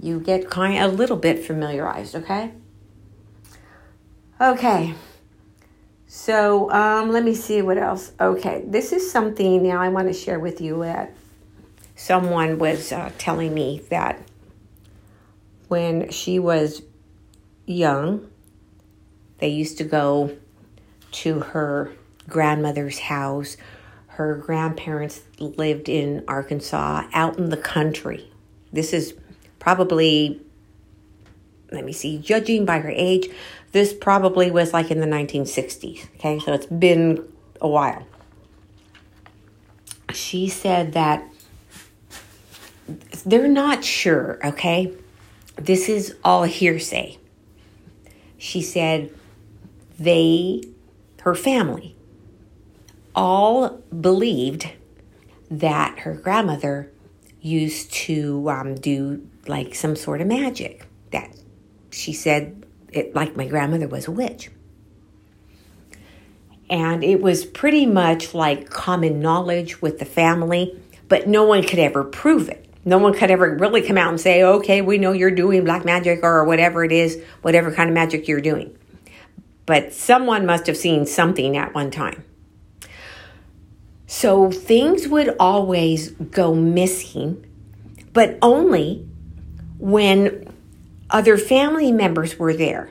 you 0.00 0.18
get 0.18 0.48
kind 0.48 0.82
of 0.82 0.92
a 0.92 0.96
little 0.96 1.16
bit 1.16 1.44
familiarized, 1.44 2.14
okay? 2.14 2.52
Okay. 4.40 4.94
So 6.06 6.70
um, 6.72 7.10
let 7.10 7.22
me 7.22 7.34
see 7.34 7.62
what 7.62 7.78
else. 7.78 8.12
Okay, 8.18 8.64
this 8.66 8.92
is 8.92 9.10
something 9.10 9.62
now 9.62 9.80
I 9.80 9.90
want 9.90 10.08
to 10.08 10.14
share 10.14 10.40
with 10.40 10.60
you 10.60 10.82
that 10.82 11.14
someone 11.94 12.58
was 12.58 12.92
uh, 12.92 13.12
telling 13.18 13.52
me 13.52 13.82
that 13.90 14.20
when 15.68 16.10
she 16.10 16.38
was 16.38 16.82
young, 17.66 18.28
they 19.38 19.48
used 19.48 19.78
to 19.78 19.84
go 19.84 20.36
to 21.12 21.40
her 21.40 21.92
grandmother's 22.28 22.98
house. 22.98 23.56
Her 24.06 24.36
grandparents 24.36 25.22
lived 25.38 25.88
in 25.88 26.24
Arkansas, 26.28 27.04
out 27.12 27.38
in 27.38 27.50
the 27.50 27.56
country. 27.56 28.30
This 28.72 28.92
is 28.92 29.14
probably, 29.58 30.40
let 31.72 31.84
me 31.84 31.92
see, 31.92 32.18
judging 32.18 32.64
by 32.64 32.80
her 32.80 32.90
age, 32.90 33.28
this 33.72 33.92
probably 33.92 34.50
was 34.50 34.72
like 34.72 34.90
in 34.90 35.00
the 35.00 35.06
1960s. 35.06 36.06
Okay, 36.16 36.38
so 36.38 36.52
it's 36.52 36.66
been 36.66 37.24
a 37.60 37.68
while. 37.68 38.04
She 40.12 40.48
said 40.48 40.92
that 40.94 41.24
they're 43.24 43.48
not 43.48 43.84
sure, 43.84 44.38
okay? 44.44 44.92
This 45.56 45.88
is 45.88 46.16
all 46.24 46.42
hearsay. 46.44 47.18
She 48.38 48.62
said 48.62 49.10
they, 49.98 50.62
her 51.20 51.34
family, 51.34 51.96
all 53.14 53.82
believed 54.00 54.70
that 55.50 56.00
her 56.00 56.14
grandmother 56.14 56.90
used 57.40 57.92
to 57.92 58.48
um, 58.50 58.74
do 58.74 59.26
like 59.46 59.74
some 59.74 59.96
sort 59.96 60.20
of 60.20 60.26
magic. 60.26 60.86
That 61.10 61.34
she 61.90 62.12
said 62.12 62.64
it 62.92 63.14
like 63.14 63.36
my 63.36 63.46
grandmother 63.46 63.88
was 63.88 64.06
a 64.06 64.12
witch. 64.12 64.50
And 66.68 67.02
it 67.02 67.20
was 67.20 67.44
pretty 67.44 67.84
much 67.84 68.32
like 68.32 68.70
common 68.70 69.20
knowledge 69.20 69.82
with 69.82 69.98
the 69.98 70.04
family, 70.04 70.80
but 71.08 71.26
no 71.26 71.44
one 71.44 71.64
could 71.64 71.80
ever 71.80 72.04
prove 72.04 72.48
it. 72.48 72.66
No 72.84 72.96
one 72.96 73.12
could 73.12 73.30
ever 73.30 73.56
really 73.56 73.82
come 73.82 73.98
out 73.98 74.08
and 74.08 74.20
say, 74.20 74.42
okay, 74.42 74.80
we 74.80 74.96
know 74.96 75.12
you're 75.12 75.32
doing 75.32 75.64
black 75.64 75.84
magic 75.84 76.20
or 76.22 76.44
whatever 76.44 76.84
it 76.84 76.92
is, 76.92 77.20
whatever 77.42 77.72
kind 77.72 77.90
of 77.90 77.94
magic 77.94 78.28
you're 78.28 78.40
doing 78.40 78.76
but 79.70 79.92
someone 79.92 80.44
must 80.44 80.66
have 80.66 80.76
seen 80.76 81.06
something 81.06 81.56
at 81.56 81.72
one 81.72 81.92
time. 81.92 82.24
So 84.08 84.50
things 84.50 85.06
would 85.06 85.36
always 85.38 86.10
go 86.10 86.56
missing, 86.56 87.46
but 88.12 88.36
only 88.42 89.06
when 89.78 90.52
other 91.08 91.38
family 91.38 91.92
members 91.92 92.36
were 92.36 92.52
there. 92.52 92.90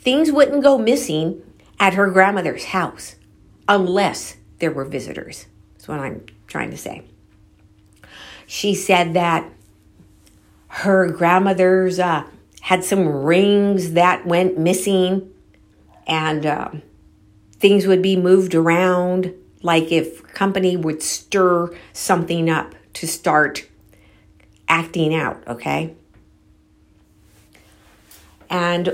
Things 0.00 0.32
wouldn't 0.32 0.64
go 0.64 0.76
missing 0.76 1.40
at 1.78 1.94
her 1.94 2.10
grandmother's 2.10 2.64
house 2.64 3.14
unless 3.68 4.38
there 4.58 4.72
were 4.72 4.86
visitors. 4.86 5.46
That's 5.74 5.86
what 5.86 6.00
I'm 6.00 6.26
trying 6.48 6.72
to 6.72 6.76
say. 6.76 7.04
She 8.48 8.74
said 8.74 9.14
that 9.14 9.48
her 10.66 11.08
grandmother's 11.12 12.00
uh, 12.00 12.24
had 12.68 12.84
some 12.84 13.08
rings 13.08 13.92
that 13.92 14.26
went 14.26 14.58
missing, 14.58 15.32
and 16.06 16.44
uh, 16.44 16.68
things 17.54 17.86
would 17.86 18.02
be 18.02 18.14
moved 18.14 18.54
around. 18.54 19.32
Like 19.62 19.90
if 19.90 20.22
company 20.34 20.76
would 20.76 21.02
stir 21.02 21.74
something 21.94 22.50
up 22.50 22.74
to 22.92 23.06
start 23.06 23.66
acting 24.68 25.14
out, 25.14 25.42
okay? 25.48 25.94
And 28.50 28.92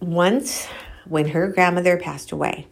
once 0.00 0.66
when 1.04 1.28
her 1.28 1.46
grandmother 1.46 1.96
passed 1.96 2.32
away, 2.32 2.66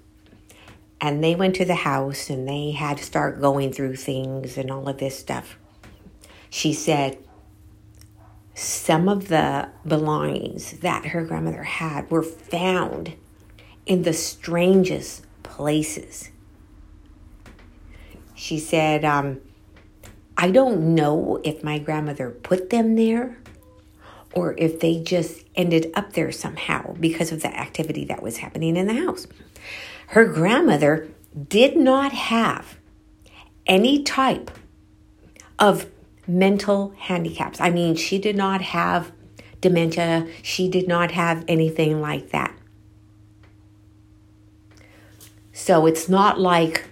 and 1.00 1.22
they 1.22 1.36
went 1.36 1.54
to 1.54 1.64
the 1.64 1.76
house 1.76 2.28
and 2.28 2.48
they 2.48 2.72
had 2.72 2.98
to 2.98 3.04
start 3.04 3.40
going 3.40 3.72
through 3.72 3.94
things 3.94 4.58
and 4.58 4.72
all 4.72 4.88
of 4.88 4.98
this 4.98 5.16
stuff, 5.16 5.56
she 6.50 6.72
said, 6.72 7.16
some 8.54 9.08
of 9.08 9.28
the 9.28 9.68
belongings 9.86 10.72
that 10.80 11.06
her 11.06 11.24
grandmother 11.24 11.62
had 11.62 12.10
were 12.10 12.22
found 12.22 13.14
in 13.86 14.02
the 14.02 14.12
strangest 14.12 15.24
places. 15.42 16.30
She 18.34 18.58
said, 18.58 19.04
um, 19.04 19.40
I 20.36 20.50
don't 20.50 20.94
know 20.94 21.40
if 21.44 21.62
my 21.62 21.78
grandmother 21.78 22.30
put 22.30 22.70
them 22.70 22.96
there 22.96 23.36
or 24.32 24.54
if 24.56 24.80
they 24.80 25.02
just 25.02 25.44
ended 25.54 25.90
up 25.94 26.12
there 26.12 26.32
somehow 26.32 26.94
because 26.94 27.32
of 27.32 27.42
the 27.42 27.54
activity 27.54 28.04
that 28.06 28.22
was 28.22 28.38
happening 28.38 28.76
in 28.76 28.86
the 28.86 28.94
house. 28.94 29.26
Her 30.08 30.24
grandmother 30.24 31.08
did 31.48 31.76
not 31.76 32.12
have 32.12 32.78
any 33.66 34.02
type 34.02 34.50
of 35.58 35.86
mental 36.30 36.94
handicaps. 36.96 37.60
I 37.60 37.70
mean, 37.70 37.96
she 37.96 38.18
did 38.18 38.36
not 38.36 38.60
have 38.60 39.12
dementia, 39.60 40.26
she 40.42 40.68
did 40.68 40.88
not 40.88 41.10
have 41.10 41.44
anything 41.46 42.00
like 42.00 42.30
that. 42.30 42.54
So 45.52 45.86
it's 45.86 46.08
not 46.08 46.40
like 46.40 46.88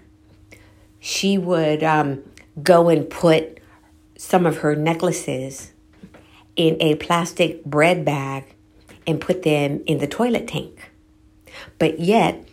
she 1.00 1.38
would 1.38 1.82
um, 1.82 2.22
go 2.62 2.88
and 2.88 3.08
put 3.08 3.60
some 4.18 4.44
of 4.44 4.58
her 4.58 4.76
necklaces 4.76 5.72
in 6.56 6.76
a 6.80 6.96
plastic 6.96 7.64
bread 7.64 8.04
bag 8.04 8.44
and 9.06 9.20
put 9.20 9.42
them 9.42 9.82
in 9.86 9.98
the 9.98 10.06
toilet 10.06 10.48
tank. 10.48 10.90
But 11.78 12.00
yet, 12.00 12.46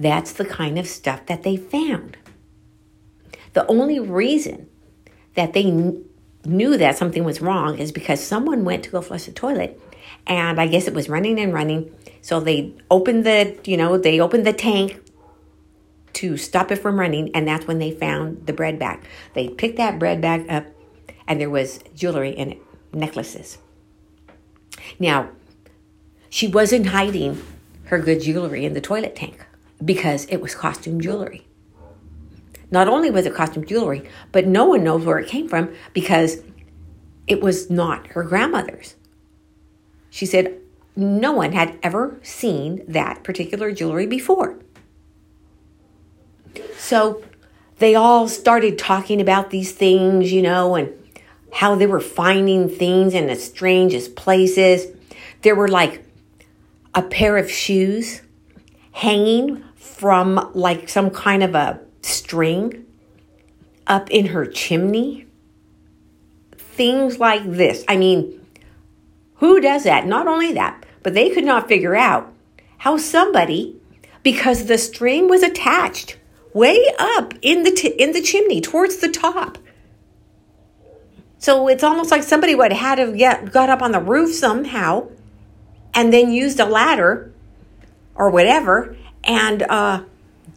that's 0.00 0.32
the 0.32 0.44
kind 0.44 0.78
of 0.78 0.86
stuff 0.86 1.26
that 1.26 1.42
they 1.42 1.56
found. 1.56 2.16
The 3.52 3.66
only 3.66 3.98
reason 3.98 4.68
that 5.34 5.52
they 5.52 5.70
knew 6.48 6.76
that 6.76 6.96
something 6.96 7.24
was 7.24 7.40
wrong 7.40 7.78
is 7.78 7.92
because 7.92 8.24
someone 8.24 8.64
went 8.64 8.84
to 8.84 8.90
go 8.90 9.00
flush 9.00 9.24
the 9.24 9.32
toilet 9.32 9.80
and 10.26 10.60
I 10.60 10.66
guess 10.66 10.86
it 10.86 10.94
was 10.94 11.08
running 11.08 11.38
and 11.38 11.52
running. 11.52 11.94
So 12.20 12.40
they 12.40 12.74
opened 12.90 13.24
the, 13.24 13.58
you 13.64 13.76
know, 13.76 13.98
they 13.98 14.20
opened 14.20 14.46
the 14.46 14.52
tank 14.52 15.00
to 16.14 16.36
stop 16.36 16.70
it 16.70 16.76
from 16.76 16.98
running 16.98 17.34
and 17.34 17.46
that's 17.46 17.66
when 17.66 17.78
they 17.78 17.90
found 17.90 18.46
the 18.46 18.52
bread 18.52 18.78
bag. 18.78 19.04
They 19.34 19.48
picked 19.48 19.76
that 19.76 19.98
bread 19.98 20.20
bag 20.20 20.46
up 20.48 20.66
and 21.26 21.40
there 21.40 21.50
was 21.50 21.80
jewelry 21.94 22.30
in 22.30 22.52
it, 22.52 22.58
necklaces. 22.92 23.58
Now, 24.98 25.30
she 26.30 26.46
wasn't 26.46 26.86
hiding 26.86 27.42
her 27.84 27.98
good 27.98 28.20
jewelry 28.20 28.64
in 28.64 28.74
the 28.74 28.80
toilet 28.80 29.16
tank 29.16 29.44
because 29.84 30.26
it 30.26 30.38
was 30.38 30.54
costume 30.54 31.00
jewelry. 31.00 31.47
Not 32.70 32.88
only 32.88 33.10
was 33.10 33.26
it 33.26 33.34
costume 33.34 33.64
jewelry, 33.64 34.08
but 34.32 34.46
no 34.46 34.66
one 34.66 34.84
knows 34.84 35.04
where 35.04 35.18
it 35.18 35.28
came 35.28 35.48
from 35.48 35.74
because 35.92 36.42
it 37.26 37.40
was 37.40 37.70
not 37.70 38.08
her 38.08 38.22
grandmother's. 38.22 38.96
She 40.10 40.26
said 40.26 40.58
no 40.96 41.32
one 41.32 41.52
had 41.52 41.78
ever 41.82 42.18
seen 42.22 42.82
that 42.88 43.22
particular 43.22 43.72
jewelry 43.72 44.06
before. 44.06 44.58
So 46.76 47.22
they 47.78 47.94
all 47.94 48.28
started 48.28 48.78
talking 48.78 49.20
about 49.20 49.50
these 49.50 49.72
things, 49.72 50.32
you 50.32 50.42
know, 50.42 50.74
and 50.74 50.92
how 51.52 51.74
they 51.74 51.86
were 51.86 52.00
finding 52.00 52.68
things 52.68 53.14
in 53.14 53.26
the 53.26 53.36
strangest 53.36 54.16
places. 54.16 54.86
There 55.42 55.54
were 55.54 55.68
like 55.68 56.04
a 56.94 57.02
pair 57.02 57.36
of 57.36 57.50
shoes 57.50 58.22
hanging 58.92 59.62
from 59.76 60.50
like 60.54 60.88
some 60.88 61.10
kind 61.10 61.42
of 61.42 61.54
a 61.54 61.80
string 62.02 62.86
up 63.86 64.10
in 64.10 64.26
her 64.26 64.46
chimney. 64.46 65.26
Things 66.56 67.18
like 67.18 67.44
this. 67.44 67.84
I 67.88 67.96
mean, 67.96 68.46
who 69.36 69.60
does 69.60 69.84
that? 69.84 70.06
Not 70.06 70.26
only 70.26 70.52
that, 70.52 70.84
but 71.02 71.14
they 71.14 71.30
could 71.30 71.44
not 71.44 71.68
figure 71.68 71.96
out 71.96 72.32
how 72.78 72.96
somebody, 72.96 73.76
because 74.22 74.66
the 74.66 74.78
string 74.78 75.28
was 75.28 75.42
attached 75.42 76.18
way 76.52 76.84
up 76.98 77.34
in 77.42 77.62
the 77.62 77.70
t- 77.70 77.88
in 77.88 78.12
the 78.12 78.22
chimney 78.22 78.60
towards 78.60 78.96
the 78.98 79.08
top. 79.08 79.58
So 81.38 81.68
it's 81.68 81.84
almost 81.84 82.10
like 82.10 82.22
somebody 82.22 82.54
would 82.54 82.72
have 82.72 82.98
had 82.98 83.06
to 83.06 83.16
get 83.16 83.52
got 83.52 83.70
up 83.70 83.82
on 83.82 83.92
the 83.92 84.00
roof 84.00 84.34
somehow 84.34 85.08
and 85.94 86.12
then 86.12 86.32
used 86.32 86.58
a 86.58 86.64
ladder 86.64 87.32
or 88.14 88.30
whatever 88.30 88.96
and 89.24 89.62
uh, 89.62 90.02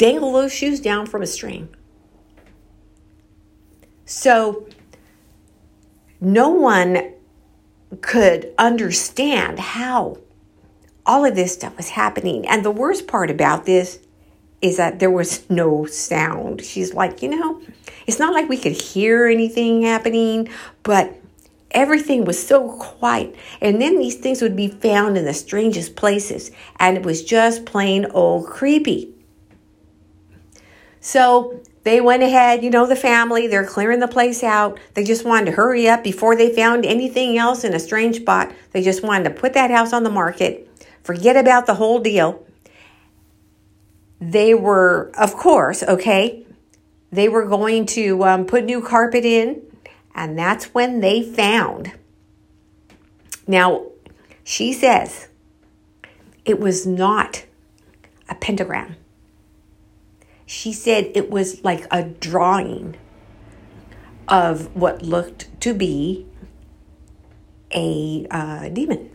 dangle 0.02 0.34
those 0.34 0.52
shoes 0.52 0.80
down 0.80 1.06
from 1.06 1.22
a 1.22 1.28
string. 1.28 1.70
So 4.04 4.68
no 6.20 6.50
one 6.50 7.14
could 8.02 8.52
understand 8.58 9.60
how 9.60 10.18
all 11.06 11.24
of 11.24 11.36
this 11.36 11.54
stuff 11.54 11.78
was 11.78 11.90
happening. 11.90 12.48
And 12.48 12.66
the 12.66 12.72
worst 12.72 13.08
part 13.08 13.30
about 13.30 13.68
this 13.68 14.00
is 14.60 14.78
that 14.78 14.98
there 14.98 15.12
was 15.12 15.48
no 15.52 15.86
sound. 15.86 16.64
She's 16.64 16.96
like, 16.96 17.22
you 17.22 17.30
know, 17.30 17.62
it's 18.08 18.18
not 18.18 18.34
like 18.34 18.50
we 18.50 18.58
could 18.58 18.72
hear 18.72 19.28
anything 19.28 19.84
happening, 19.84 20.50
but 20.82 21.16
everything 21.70 22.26
was 22.26 22.44
so 22.44 22.70
quiet. 22.72 23.36
And 23.62 23.80
then 23.80 24.00
these 24.00 24.16
things 24.16 24.42
would 24.42 24.56
be 24.56 24.68
found 24.68 25.16
in 25.16 25.26
the 25.26 25.34
strangest 25.36 25.96
places, 25.96 26.50
and 26.80 26.98
it 26.98 27.04
was 27.04 27.24
just 27.24 27.68
plain 27.68 28.08
old 28.08 28.48
creepy. 28.48 29.11
So 31.02 31.60
they 31.84 32.00
went 32.00 32.22
ahead, 32.22 32.64
you 32.64 32.70
know, 32.70 32.86
the 32.86 32.96
family, 32.96 33.48
they're 33.48 33.66
clearing 33.66 34.00
the 34.00 34.08
place 34.08 34.44
out. 34.44 34.80
They 34.94 35.04
just 35.04 35.26
wanted 35.26 35.48
to 35.48 35.52
hurry 35.54 35.90
up 35.90 36.04
before 36.04 36.36
they 36.36 36.54
found 36.54 36.86
anything 36.86 37.38
else 37.38 37.64
in 37.64 37.74
a 37.74 37.80
strange 37.80 38.18
spot. 38.18 38.54
They 38.72 38.84
just 38.84 39.04
wanted 39.04 39.24
to 39.26 39.32
put 39.32 39.54
that 39.54 39.72
house 39.72 39.92
on 39.92 40.04
the 40.04 40.12
market, 40.12 40.70
forget 41.04 41.36
about 41.36 41.66
the 41.66 41.74
whole 41.74 42.00
deal. 42.00 42.46
They 44.20 44.54
were, 44.54 45.12
of 45.18 45.36
course, 45.36 45.82
okay, 45.82 46.46
they 47.12 47.28
were 47.28 47.46
going 47.46 47.88
to 47.88 48.24
um, 48.24 48.46
put 48.46 48.64
new 48.64 48.84
carpet 48.84 49.26
in, 49.26 49.64
and 50.14 50.38
that's 50.38 50.66
when 50.66 51.00
they 51.00 51.24
found. 51.24 51.94
Now, 53.48 53.88
she 54.44 54.72
says 54.72 55.30
it 56.46 56.60
was 56.60 56.86
not 56.86 57.46
a 58.30 58.36
pentagram 58.36 58.98
she 60.52 60.74
said 60.74 61.10
it 61.16 61.30
was 61.30 61.64
like 61.64 61.88
a 61.92 62.04
drawing 62.04 62.98
of 64.28 64.76
what 64.76 65.02
looked 65.02 65.48
to 65.62 65.74
be 65.74 66.28
a 67.74 68.28
uh, 68.30 68.68
demon. 68.68 69.10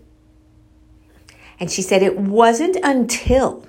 And 1.60 1.70
she 1.70 1.82
said 1.82 2.02
it 2.02 2.16
wasn't 2.16 2.78
until 2.82 3.66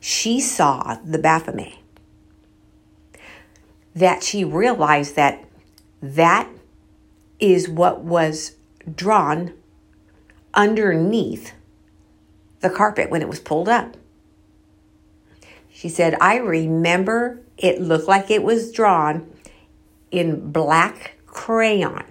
she 0.00 0.38
saw 0.38 0.98
the 1.02 1.18
Baphomet 1.18 1.76
that 3.94 4.22
she 4.22 4.44
realized 4.44 5.16
that 5.16 5.42
that 6.02 6.46
is 7.40 7.70
what 7.70 8.02
was 8.02 8.56
drawn 8.94 9.54
underneath 10.52 11.54
the 12.60 12.68
carpet 12.68 13.08
when 13.08 13.22
it 13.22 13.28
was 13.28 13.40
pulled 13.40 13.68
up. 13.68 13.96
She 15.74 15.88
said, 15.88 16.16
I 16.20 16.36
remember 16.36 17.40
it 17.58 17.80
looked 17.80 18.06
like 18.06 18.30
it 18.30 18.44
was 18.44 18.70
drawn 18.70 19.28
in 20.12 20.52
black 20.52 21.16
crayon. 21.26 22.04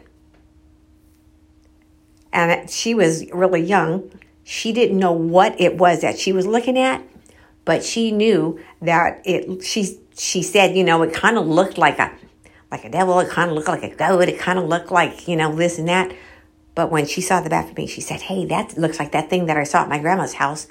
And 2.34 2.70
she 2.70 2.94
was 2.94 3.26
really 3.32 3.62
young. 3.62 4.12
She 4.44 4.74
didn't 4.74 5.00
know 5.00 5.14
what 5.14 5.60
it 5.62 5.78
was 5.78 6.02
that 6.02 6.20
she 6.20 6.34
was 6.34 6.46
looking 6.46 6.78
at, 6.78 7.04
but 7.64 7.86
she 7.86 8.12
knew 8.12 8.60
that 8.82 9.22
it 9.24 9.64
she 9.64 9.98
she 10.18 10.44
said, 10.44 10.76
you 10.76 10.84
know, 10.84 11.02
it 11.02 11.14
kind 11.14 11.38
of 11.38 11.48
looked 11.48 11.78
like 11.78 12.00
a 12.00 12.12
like 12.70 12.84
a 12.84 12.90
devil, 12.90 13.18
it 13.22 13.30
kind 13.30 13.50
of 13.50 13.56
looked 13.56 13.70
like 13.70 13.84
a 13.84 13.96
goat, 13.96 14.28
it 14.28 14.40
kind 14.40 14.60
of 14.60 14.66
looked 14.66 14.92
like, 14.92 15.26
you 15.26 15.38
know, 15.38 15.56
this 15.56 15.80
and 15.80 15.88
that. 15.88 16.14
But 16.76 16.92
when 16.92 17.06
she 17.06 17.22
saw 17.22 17.40
the 17.40 17.50
Baphomet, 17.50 17.88
she 17.88 18.02
said, 18.02 18.24
Hey, 18.24 18.46
that 18.48 18.78
looks 18.78 19.00
like 19.00 19.14
that 19.14 19.30
thing 19.30 19.46
that 19.46 19.56
I 19.56 19.64
saw 19.64 19.84
at 19.84 19.90
my 19.90 20.00
grandma's 20.00 20.34
house 20.34 20.68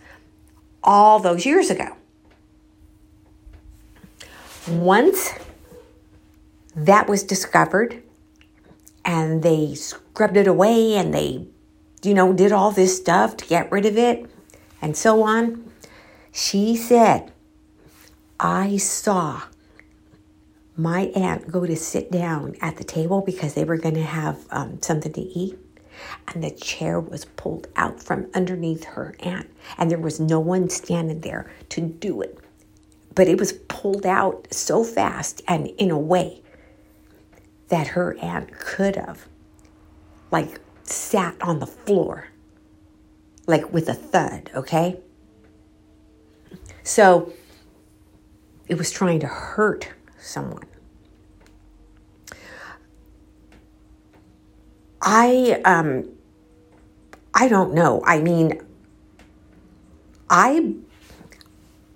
all 0.84 1.20
those 1.20 1.46
years 1.46 1.70
ago. 1.70 1.96
Once 4.68 5.30
that 6.76 7.08
was 7.08 7.24
discovered 7.24 8.00
and 9.04 9.42
they 9.42 9.74
scrubbed 9.74 10.36
it 10.36 10.46
away 10.46 10.94
and 10.94 11.12
they, 11.12 11.44
you 12.02 12.14
know, 12.14 12.32
did 12.32 12.52
all 12.52 12.70
this 12.70 12.96
stuff 12.96 13.36
to 13.36 13.46
get 13.46 13.70
rid 13.72 13.84
of 13.84 13.98
it 13.98 14.30
and 14.80 14.96
so 14.96 15.22
on, 15.22 15.72
she 16.30 16.76
said, 16.76 17.32
I 18.38 18.76
saw 18.76 19.42
my 20.76 21.12
aunt 21.14 21.50
go 21.50 21.66
to 21.66 21.76
sit 21.76 22.10
down 22.10 22.56
at 22.60 22.76
the 22.76 22.84
table 22.84 23.20
because 23.20 23.54
they 23.54 23.64
were 23.64 23.76
going 23.76 23.94
to 23.94 24.02
have 24.02 24.46
um, 24.50 24.80
something 24.80 25.12
to 25.12 25.20
eat. 25.20 25.58
And 26.28 26.42
the 26.42 26.50
chair 26.50 26.98
was 26.98 27.26
pulled 27.26 27.68
out 27.76 28.02
from 28.02 28.28
underneath 28.34 28.84
her 28.84 29.14
aunt, 29.20 29.48
and 29.76 29.90
there 29.90 29.98
was 29.98 30.18
no 30.18 30.40
one 30.40 30.70
standing 30.70 31.20
there 31.20 31.52
to 31.68 31.80
do 31.82 32.22
it 32.22 32.41
but 33.14 33.28
it 33.28 33.38
was 33.38 33.52
pulled 33.68 34.06
out 34.06 34.46
so 34.50 34.84
fast 34.84 35.42
and 35.48 35.66
in 35.78 35.90
a 35.90 35.98
way 35.98 36.42
that 37.68 37.88
her 37.88 38.16
aunt 38.18 38.50
could 38.58 38.96
have 38.96 39.26
like 40.30 40.60
sat 40.82 41.34
on 41.40 41.58
the 41.58 41.66
floor 41.66 42.28
like 43.46 43.72
with 43.72 43.88
a 43.88 43.94
thud 43.94 44.50
okay? 44.54 44.98
So 46.82 47.32
it 48.68 48.76
was 48.76 48.90
trying 48.90 49.20
to 49.20 49.26
hurt 49.26 49.88
someone. 50.18 50.64
I 55.00 55.60
um 55.64 56.08
i 57.34 57.48
don't 57.48 57.74
know. 57.74 58.02
I 58.06 58.20
mean 58.20 58.60
i 60.30 60.74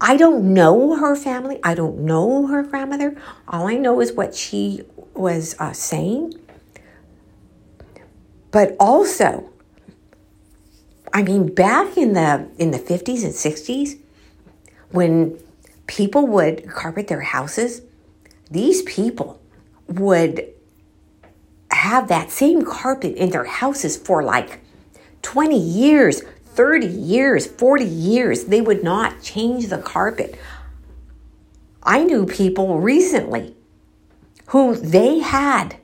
I 0.00 0.16
don't 0.16 0.52
know 0.52 0.96
her 0.96 1.16
family. 1.16 1.58
I 1.62 1.74
don't 1.74 1.98
know 2.00 2.46
her 2.48 2.62
grandmother. 2.62 3.16
All 3.48 3.66
I 3.66 3.76
know 3.76 4.00
is 4.00 4.12
what 4.12 4.34
she 4.34 4.82
was 5.14 5.56
uh, 5.58 5.72
saying. 5.72 6.34
But 8.50 8.76
also, 8.78 9.50
I 11.12 11.22
mean, 11.22 11.54
back 11.54 11.96
in 11.96 12.12
the 12.12 12.48
in 12.58 12.70
the 12.70 12.78
fifties 12.78 13.24
and 13.24 13.34
sixties, 13.34 13.96
when 14.90 15.38
people 15.86 16.26
would 16.26 16.68
carpet 16.68 17.08
their 17.08 17.20
houses, 17.20 17.82
these 18.50 18.82
people 18.82 19.40
would 19.88 20.52
have 21.70 22.08
that 22.08 22.30
same 22.30 22.64
carpet 22.64 23.14
in 23.16 23.30
their 23.30 23.44
houses 23.44 23.96
for 23.96 24.22
like 24.22 24.60
20 25.22 25.58
years, 25.58 26.22
30 26.56 26.86
years, 26.86 27.46
40 27.46 27.84
years, 27.84 28.44
they 28.44 28.62
would 28.62 28.82
not 28.82 29.22
change 29.22 29.68
the 29.68 29.78
carpet. 29.78 30.38
I 31.82 32.02
knew 32.02 32.26
people 32.26 32.80
recently 32.80 33.54
who 34.46 34.74
they 34.74 35.18
had 35.18 35.76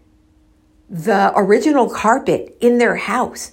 the 0.89 1.33
original 1.37 1.89
carpet 1.89 2.57
in 2.61 2.79
their 2.79 2.97
house. 2.97 3.53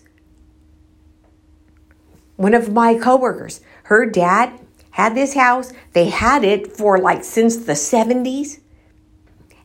One 2.37 2.53
of 2.53 2.71
my 2.71 2.95
coworkers, 2.95 3.59
her 3.83 4.05
dad 4.05 4.59
had 4.91 5.13
this 5.13 5.33
house. 5.33 5.73
They 5.93 6.09
had 6.09 6.43
it 6.43 6.71
for 6.71 6.97
like 6.97 7.23
since 7.23 7.57
the 7.57 7.73
70s. 7.73 8.59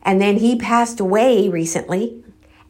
And 0.01 0.21
then 0.21 0.37
he 0.37 0.57
passed 0.57 0.99
away 0.99 1.49
recently. 1.49 2.23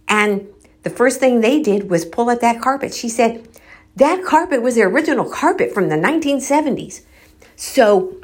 And 0.07 0.47
the 0.83 0.89
first 0.89 1.19
thing 1.19 1.41
they 1.41 1.61
did 1.61 1.89
was 1.89 2.05
pull 2.05 2.29
at 2.29 2.41
that 2.41 2.61
carpet. 2.61 2.93
She 2.93 3.09
said, 3.09 3.47
that 3.95 4.23
carpet 4.25 4.61
was 4.61 4.75
the 4.75 4.83
original 4.83 5.25
carpet 5.25 5.73
from 5.73 5.89
the 5.89 5.95
1970s. 5.95 7.01
So, 7.55 8.21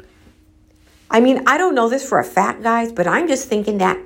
I 1.10 1.20
mean, 1.20 1.42
I 1.46 1.56
don't 1.56 1.74
know 1.74 1.88
this 1.88 2.06
for 2.06 2.18
a 2.18 2.24
fact, 2.24 2.62
guys, 2.62 2.92
but 2.92 3.06
I'm 3.06 3.26
just 3.26 3.48
thinking 3.48 3.78
that 3.78 3.98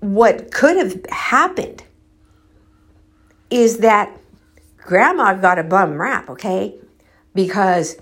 what 0.00 0.50
could 0.50 0.76
have 0.76 1.06
happened 1.10 1.84
is 3.50 3.78
that 3.78 4.14
grandma 4.78 5.34
got 5.34 5.58
a 5.58 5.62
bum 5.62 6.00
rap, 6.00 6.28
okay? 6.28 6.74
Because 7.34 7.96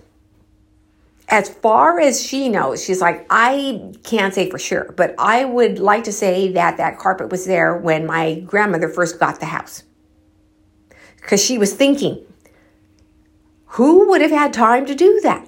as 1.29 1.49
far 1.49 2.01
as 2.01 2.25
she 2.25 2.49
knows, 2.49 2.83
she's 2.83 3.01
like, 3.01 3.25
I 3.31 3.93
can't 4.03 4.35
say 4.35 4.51
for 4.51 4.59
sure, 4.59 4.93
but 4.97 5.15
I 5.19 5.45
would 5.45 5.79
like 5.79 6.05
to 6.05 6.13
say 6.13 6.53
that 6.53 6.79
that 6.79 6.99
carpet 6.99 7.31
was 7.31 7.47
there 7.47 7.77
when 7.77 8.07
my 8.07 8.41
grandmother 8.41 8.89
first 8.89 9.21
got 9.21 9.39
the 9.39 9.47
house 9.47 9.85
because 11.21 11.43
she 11.43 11.59
was 11.59 11.75
thinking, 11.75 12.25
who 13.67 14.09
would 14.09 14.21
have 14.21 14.31
had 14.31 14.53
time 14.53 14.87
to 14.87 14.95
do 14.95 15.21
that? 15.23 15.47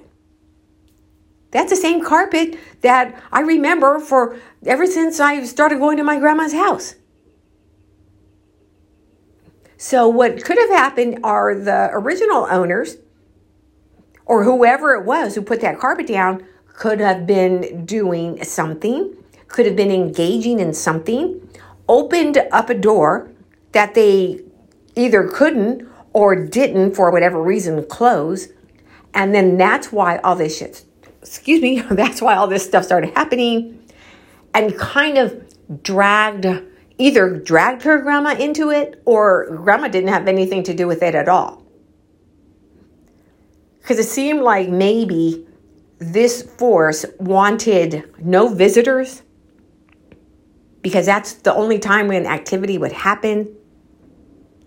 That's 1.51 1.69
the 1.69 1.75
same 1.75 2.03
carpet 2.03 2.57
that 2.81 3.21
I 3.31 3.41
remember 3.41 3.99
for 3.99 4.39
ever 4.65 4.87
since 4.87 5.19
I 5.19 5.43
started 5.43 5.79
going 5.79 5.97
to 5.97 6.03
my 6.03 6.17
grandma's 6.17 6.53
house. 6.53 6.95
So, 9.77 10.07
what 10.07 10.43
could 10.43 10.57
have 10.57 10.69
happened 10.69 11.19
are 11.23 11.53
the 11.53 11.89
original 11.91 12.47
owners 12.49 12.97
or 14.25 14.45
whoever 14.45 14.95
it 14.95 15.03
was 15.03 15.35
who 15.35 15.41
put 15.41 15.61
that 15.61 15.79
carpet 15.79 16.07
down 16.07 16.45
could 16.73 16.99
have 16.99 17.27
been 17.27 17.85
doing 17.85 18.43
something, 18.43 19.15
could 19.47 19.65
have 19.65 19.75
been 19.75 19.91
engaging 19.91 20.59
in 20.59 20.73
something, 20.73 21.47
opened 21.87 22.37
up 22.51 22.69
a 22.69 22.73
door 22.73 23.31
that 23.73 23.93
they 23.93 24.41
either 24.95 25.27
couldn't 25.27 25.87
or 26.13 26.35
didn't, 26.35 26.95
for 26.95 27.11
whatever 27.11 27.41
reason, 27.41 27.85
close. 27.87 28.49
And 29.13 29.33
then 29.33 29.57
that's 29.57 29.91
why 29.91 30.17
all 30.17 30.35
this 30.35 30.57
shit, 30.57 30.85
excuse 31.21 31.61
me, 31.61 31.81
that's 31.91 32.21
why 32.21 32.35
all 32.35 32.47
this 32.47 32.65
stuff 32.65 32.85
started 32.85 33.13
happening 33.15 33.79
and 34.53 34.77
kind 34.77 35.17
of 35.17 35.43
dragged, 35.81 36.45
either 36.97 37.37
dragged 37.39 37.83
her 37.83 38.01
grandma 38.01 38.35
into 38.35 38.69
it 38.69 39.01
or 39.05 39.55
grandma 39.57 39.87
didn't 39.87 40.09
have 40.09 40.27
anything 40.27 40.63
to 40.63 40.73
do 40.73 40.87
with 40.87 41.01
it 41.01 41.15
at 41.15 41.27
all. 41.27 41.63
Because 43.79 43.99
it 43.99 44.05
seemed 44.05 44.41
like 44.41 44.69
maybe 44.69 45.45
this 45.99 46.41
force 46.41 47.05
wanted 47.19 48.09
no 48.19 48.47
visitors 48.53 49.23
because 50.81 51.05
that's 51.05 51.33
the 51.33 51.53
only 51.53 51.79
time 51.79 52.07
when 52.07 52.25
activity 52.25 52.77
would 52.77 52.91
happen 52.91 53.55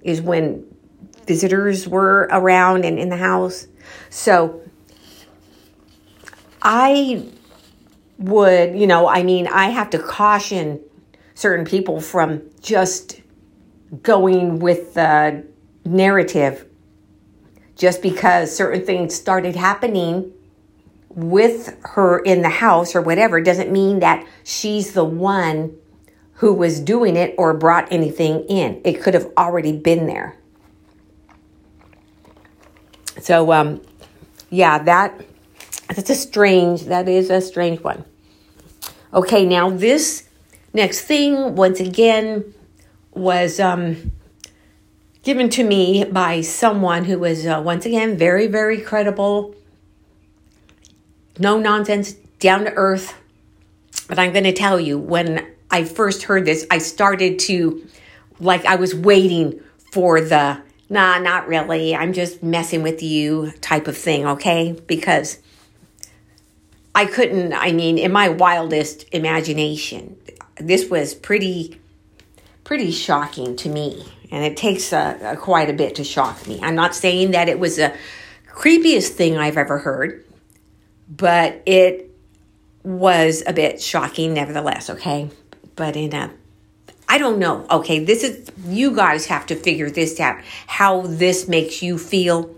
is 0.06 0.22
when 0.22 0.64
visitors 1.26 1.88
were 1.88 2.28
around 2.30 2.84
and 2.84 2.98
in 2.98 3.08
the 3.08 3.16
house. 3.16 3.66
So 4.08 4.62
I 6.62 7.26
would, 8.18 8.78
you 8.78 8.86
know, 8.86 9.08
I 9.08 9.24
mean, 9.24 9.48
I 9.48 9.70
have 9.70 9.90
to 9.90 9.98
caution 9.98 10.80
certain 11.34 11.66
people 11.66 12.00
from 12.00 12.42
just 12.62 13.20
going 14.02 14.60
with 14.60 14.94
the 14.94 15.44
narrative 15.84 16.66
just 17.76 18.00
because 18.00 18.56
certain 18.56 18.86
things 18.86 19.14
started 19.14 19.54
happening 19.54 20.32
with 21.10 21.76
her 21.82 22.18
in 22.20 22.42
the 22.42 22.48
house 22.48 22.94
or 22.94 23.02
whatever 23.02 23.40
doesn't 23.40 23.70
mean 23.70 24.00
that 24.00 24.26
she's 24.44 24.92
the 24.92 25.04
one 25.04 25.76
who 26.36 26.52
was 26.52 26.80
doing 26.80 27.16
it 27.16 27.34
or 27.38 27.54
brought 27.54 27.90
anything 27.90 28.44
in. 28.48 28.80
It 28.84 29.02
could 29.02 29.14
have 29.14 29.30
already 29.36 29.72
been 29.72 30.06
there. 30.06 30.36
So, 33.20 33.52
um, 33.52 33.80
yeah, 34.50 34.78
that 34.78 35.18
that's 35.88 36.10
a 36.10 36.14
strange. 36.14 36.84
That 36.84 37.08
is 37.08 37.30
a 37.30 37.40
strange 37.40 37.80
one. 37.80 38.04
Okay, 39.14 39.46
now 39.46 39.70
this 39.70 40.28
next 40.74 41.02
thing, 41.02 41.56
once 41.56 41.80
again, 41.80 42.52
was 43.14 43.58
um, 43.58 44.12
given 45.22 45.48
to 45.50 45.64
me 45.64 46.04
by 46.04 46.42
someone 46.42 47.04
who 47.04 47.18
was 47.18 47.46
uh, 47.46 47.62
once 47.64 47.86
again 47.86 48.18
very, 48.18 48.46
very 48.46 48.78
credible, 48.78 49.54
no 51.38 51.58
nonsense, 51.58 52.12
down 52.40 52.64
to 52.64 52.72
earth. 52.74 53.14
But 54.06 54.18
I'm 54.18 54.32
going 54.32 54.44
to 54.44 54.52
tell 54.52 54.78
you, 54.78 54.98
when 54.98 55.55
I 55.70 55.84
first 55.84 56.24
heard 56.24 56.44
this, 56.44 56.66
I 56.70 56.78
started 56.78 57.38
to, 57.40 57.86
like, 58.38 58.64
I 58.64 58.76
was 58.76 58.94
waiting 58.94 59.60
for 59.92 60.20
the, 60.20 60.60
nah, 60.88 61.18
not 61.18 61.48
really, 61.48 61.94
I'm 61.94 62.12
just 62.12 62.42
messing 62.42 62.82
with 62.82 63.02
you 63.02 63.52
type 63.60 63.88
of 63.88 63.96
thing, 63.96 64.26
okay? 64.26 64.78
Because 64.86 65.38
I 66.94 67.04
couldn't, 67.06 67.52
I 67.52 67.72
mean, 67.72 67.98
in 67.98 68.12
my 68.12 68.28
wildest 68.28 69.06
imagination, 69.12 70.16
this 70.56 70.88
was 70.88 71.14
pretty, 71.14 71.80
pretty 72.64 72.90
shocking 72.90 73.56
to 73.56 73.68
me. 73.68 74.04
And 74.30 74.44
it 74.44 74.56
takes 74.56 74.92
a, 74.92 75.18
a, 75.22 75.36
quite 75.36 75.70
a 75.70 75.72
bit 75.72 75.96
to 75.96 76.04
shock 76.04 76.46
me. 76.48 76.58
I'm 76.62 76.74
not 76.74 76.94
saying 76.94 77.32
that 77.32 77.48
it 77.48 77.58
was 77.58 77.76
the 77.76 77.94
creepiest 78.50 79.10
thing 79.10 79.36
I've 79.36 79.56
ever 79.56 79.78
heard, 79.78 80.24
but 81.08 81.62
it 81.66 82.10
was 82.82 83.42
a 83.46 83.52
bit 83.52 83.80
shocking 83.80 84.34
nevertheless, 84.34 84.90
okay? 84.90 85.30
But 85.76 85.96
in 85.96 86.14
a 86.14 86.32
I 87.08 87.18
don't 87.18 87.38
know. 87.38 87.66
Okay, 87.70 88.00
this 88.00 88.24
is 88.24 88.50
you 88.66 88.94
guys 88.94 89.26
have 89.26 89.46
to 89.46 89.54
figure 89.54 89.88
this 89.90 90.18
out. 90.18 90.40
How 90.66 91.02
this 91.02 91.46
makes 91.46 91.80
you 91.80 91.98
feel, 91.98 92.52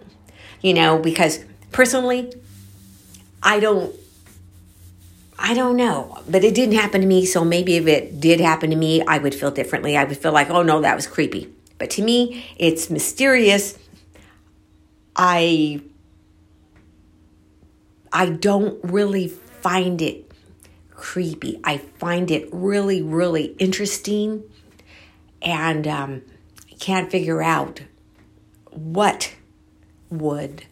you 0.63 0.73
know, 0.73 0.99
because 0.99 1.45
personally 1.71 2.33
I 3.43 3.61
don't 3.61 3.95
I 5.39 5.55
don't 5.55 5.77
know, 5.77 6.19
but 6.29 6.43
it 6.43 6.55
didn't 6.55 6.75
happen 6.75 7.01
to 7.01 7.07
me, 7.07 7.25
so 7.25 7.45
maybe 7.45 7.77
if 7.77 7.87
it 7.87 8.21
did 8.21 8.41
happen 8.41 8.71
to 8.71 8.77
me, 8.77 9.03
I 9.03 9.19
would 9.19 9.35
feel 9.35 9.53
differently. 9.53 9.97
I 9.97 10.05
would 10.05 10.17
feel 10.19 10.33
like, 10.33 10.51
"Oh 10.51 10.63
no, 10.63 10.81
that 10.81 10.97
was 10.97 11.07
creepy." 11.07 11.53
But 11.79 11.91
to 11.91 12.03
me, 12.03 12.45
it's 12.57 12.91
mysterious. 12.91 13.79
I 15.15 15.81
I 18.13 18.31
don't 18.31 18.83
really 18.83 19.29
find 19.29 20.01
it 20.03 20.28
creepy. 20.99 21.61
I 21.63 21.79
find 21.79 22.31
it 22.31 22.49
really, 22.53 23.01
really 23.01 23.55
interesting, 23.59 24.43
and 25.41 25.87
um, 25.87 26.23
can't 26.81 27.11
figure 27.11 27.41
out 27.41 27.83
what 28.71 29.35
would 30.11 30.65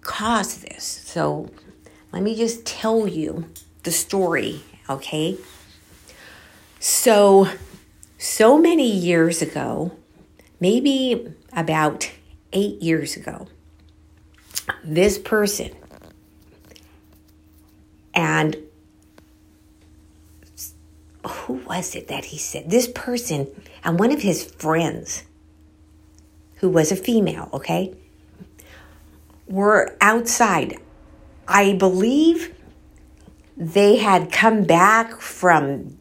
cause 0.00 0.58
this. 0.58 0.84
So 0.84 1.50
let 2.12 2.22
me 2.22 2.36
just 2.36 2.64
tell 2.64 3.08
you 3.08 3.46
the 3.82 3.90
story, 3.90 4.62
okay? 4.88 5.36
So, 6.78 7.48
so 8.18 8.56
many 8.56 8.90
years 8.90 9.42
ago, 9.42 9.92
maybe 10.60 11.34
about 11.52 12.12
eight 12.52 12.80
years 12.80 13.16
ago, 13.16 13.48
this 14.84 15.18
person 15.18 15.72
and 18.14 18.56
who 21.52 21.66
was 21.66 21.94
it 21.94 22.08
that 22.08 22.26
he 22.26 22.38
said? 22.38 22.70
This 22.70 22.88
person 22.88 23.48
and 23.84 23.98
one 23.98 24.10
of 24.10 24.22
his 24.22 24.42
friends, 24.42 25.24
who 26.56 26.70
was 26.70 26.90
a 26.90 26.96
female, 26.96 27.50
okay, 27.52 27.94
were 29.46 29.96
outside. 30.00 30.78
I 31.46 31.74
believe 31.74 32.54
they 33.54 33.96
had 33.96 34.32
come 34.32 34.64
back 34.64 35.20
from 35.20 35.98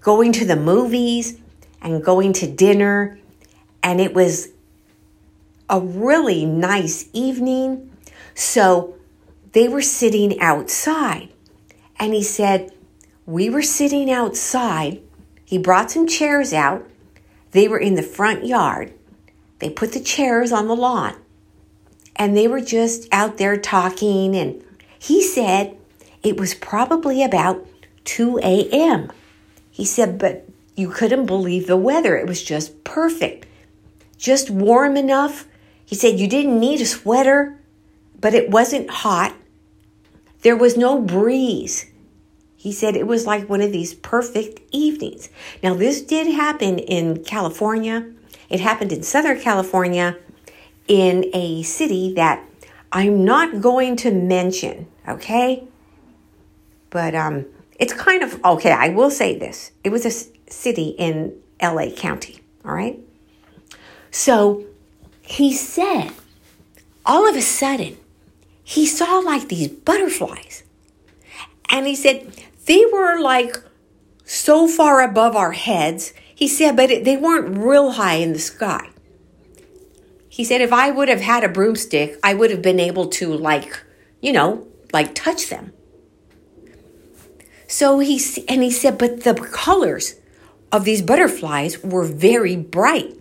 going 0.00 0.32
to 0.32 0.44
the 0.44 0.56
movies 0.56 1.38
and 1.80 2.02
going 2.02 2.32
to 2.32 2.50
dinner, 2.50 3.20
and 3.84 4.00
it 4.00 4.14
was 4.14 4.48
a 5.70 5.78
really 5.78 6.44
nice 6.44 7.08
evening. 7.12 7.92
So 8.34 8.96
they 9.52 9.68
were 9.68 9.82
sitting 9.82 10.40
outside, 10.40 11.28
and 12.00 12.12
he 12.12 12.22
said, 12.24 12.72
we 13.26 13.50
were 13.50 13.62
sitting 13.62 14.10
outside. 14.10 15.02
He 15.44 15.58
brought 15.58 15.90
some 15.90 16.06
chairs 16.06 16.52
out. 16.52 16.88
They 17.50 17.66
were 17.66 17.78
in 17.78 17.96
the 17.96 18.02
front 18.02 18.46
yard. 18.46 18.92
They 19.58 19.68
put 19.68 19.92
the 19.92 20.00
chairs 20.00 20.52
on 20.52 20.68
the 20.68 20.76
lawn. 20.76 21.16
And 22.14 22.36
they 22.36 22.48
were 22.48 22.60
just 22.60 23.08
out 23.12 23.36
there 23.36 23.56
talking. 23.56 24.36
And 24.36 24.64
he 24.98 25.22
said 25.22 25.76
it 26.22 26.38
was 26.38 26.54
probably 26.54 27.22
about 27.22 27.66
2 28.04 28.38
a.m. 28.42 29.10
He 29.70 29.84
said, 29.84 30.18
but 30.18 30.48
you 30.76 30.88
couldn't 30.90 31.26
believe 31.26 31.66
the 31.66 31.76
weather. 31.76 32.16
It 32.16 32.28
was 32.28 32.42
just 32.42 32.84
perfect. 32.84 33.46
Just 34.16 34.50
warm 34.50 34.96
enough. 34.96 35.46
He 35.84 35.94
said 35.94 36.20
you 36.20 36.28
didn't 36.28 36.60
need 36.60 36.80
a 36.80 36.86
sweater, 36.86 37.58
but 38.20 38.34
it 38.34 38.50
wasn't 38.50 38.88
hot. 38.88 39.34
There 40.42 40.56
was 40.56 40.76
no 40.76 41.00
breeze. 41.00 41.86
He 42.66 42.72
said 42.72 42.96
it 42.96 43.06
was 43.06 43.26
like 43.26 43.48
one 43.48 43.60
of 43.60 43.70
these 43.70 43.94
perfect 43.94 44.58
evenings. 44.72 45.28
Now, 45.62 45.74
this 45.74 46.02
did 46.02 46.26
happen 46.26 46.80
in 46.80 47.22
California. 47.22 48.10
It 48.50 48.58
happened 48.58 48.92
in 48.92 49.04
Southern 49.04 49.40
California 49.40 50.18
in 50.88 51.30
a 51.32 51.62
city 51.62 52.12
that 52.14 52.44
I'm 52.90 53.24
not 53.24 53.60
going 53.60 53.94
to 53.98 54.10
mention, 54.10 54.88
okay? 55.06 55.62
But 56.90 57.14
um, 57.14 57.46
it's 57.78 57.92
kind 57.92 58.24
of 58.24 58.44
okay. 58.44 58.72
I 58.72 58.88
will 58.88 59.12
say 59.12 59.38
this 59.38 59.70
it 59.84 59.90
was 59.90 60.04
a 60.04 60.10
city 60.50 60.88
in 60.98 61.40
LA 61.62 61.90
County, 61.90 62.40
all 62.64 62.74
right? 62.74 62.98
So 64.10 64.64
he 65.22 65.54
said, 65.54 66.10
all 67.04 67.28
of 67.28 67.36
a 67.36 67.42
sudden, 67.42 67.96
he 68.64 68.86
saw 68.86 69.20
like 69.20 69.46
these 69.46 69.68
butterflies. 69.68 70.64
And 71.68 71.86
he 71.86 71.96
said, 71.96 72.32
they 72.66 72.84
were 72.92 73.20
like 73.20 73.56
so 74.24 74.68
far 74.68 75.02
above 75.02 75.34
our 75.34 75.52
heads. 75.52 76.12
He 76.34 76.48
said, 76.48 76.76
but 76.76 77.04
they 77.04 77.16
weren't 77.16 77.56
real 77.56 77.92
high 77.92 78.16
in 78.16 78.32
the 78.32 78.38
sky. 78.38 78.90
He 80.28 80.44
said, 80.44 80.60
if 80.60 80.72
I 80.72 80.90
would 80.90 81.08
have 81.08 81.22
had 81.22 81.44
a 81.44 81.48
broomstick, 81.48 82.18
I 82.22 82.34
would 82.34 82.50
have 82.50 82.60
been 82.60 82.78
able 82.78 83.06
to, 83.06 83.32
like, 83.32 83.82
you 84.20 84.32
know, 84.32 84.66
like 84.92 85.14
touch 85.14 85.48
them. 85.48 85.72
So 87.66 88.00
he, 88.00 88.20
and 88.46 88.62
he 88.62 88.70
said, 88.70 88.98
but 88.98 89.24
the 89.24 89.34
colors 89.34 90.16
of 90.70 90.84
these 90.84 91.00
butterflies 91.00 91.82
were 91.82 92.04
very 92.04 92.54
bright. 92.54 93.16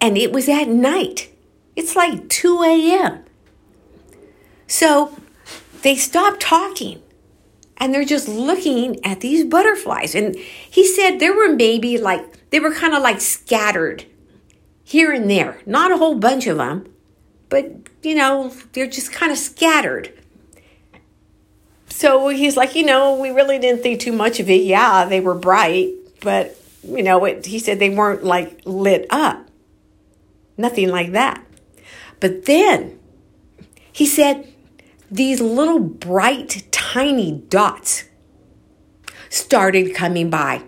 And 0.00 0.16
it 0.16 0.32
was 0.32 0.48
at 0.48 0.68
night. 0.68 1.30
It's 1.74 1.96
like 1.96 2.28
2 2.28 2.62
a.m. 2.62 3.24
So 4.66 5.18
they 5.82 5.96
stopped 5.96 6.40
talking 6.40 7.02
and 7.80 7.94
they're 7.94 8.04
just 8.04 8.28
looking 8.28 9.04
at 9.04 9.20
these 9.20 9.42
butterflies. 9.44 10.14
And 10.14 10.36
he 10.36 10.86
said 10.86 11.18
there 11.18 11.34
were 11.34 11.48
maybe 11.48 11.96
like, 11.96 12.50
they 12.50 12.60
were 12.60 12.74
kind 12.74 12.94
of 12.94 13.02
like 13.02 13.20
scattered 13.20 14.04
here 14.84 15.12
and 15.12 15.30
there, 15.30 15.60
not 15.64 15.90
a 15.90 15.96
whole 15.96 16.14
bunch 16.14 16.46
of 16.46 16.58
them, 16.58 16.92
but 17.48 17.72
you 18.02 18.14
know, 18.14 18.52
they're 18.72 18.86
just 18.86 19.12
kind 19.12 19.32
of 19.32 19.38
scattered. 19.38 20.12
So 21.88 22.28
he's 22.28 22.56
like, 22.56 22.74
you 22.74 22.84
know, 22.84 23.18
we 23.18 23.30
really 23.30 23.58
didn't 23.58 23.82
think 23.82 24.00
too 24.00 24.12
much 24.12 24.40
of 24.40 24.48
it. 24.48 24.62
Yeah, 24.62 25.06
they 25.06 25.20
were 25.20 25.34
bright, 25.34 25.92
but 26.20 26.56
you 26.82 27.02
know, 27.02 27.24
it, 27.24 27.46
he 27.46 27.58
said 27.58 27.78
they 27.78 27.90
weren't 27.90 28.24
like 28.24 28.60
lit 28.64 29.06
up. 29.10 29.48
Nothing 30.56 30.88
like 30.90 31.12
that. 31.12 31.44
But 32.20 32.44
then 32.44 32.98
he 33.92 34.06
said 34.06 34.52
these 35.10 35.40
little 35.40 35.80
bright, 35.80 36.69
tiny 36.92 37.30
dots 37.48 38.04
started 39.28 39.94
coming 39.94 40.28
by. 40.28 40.60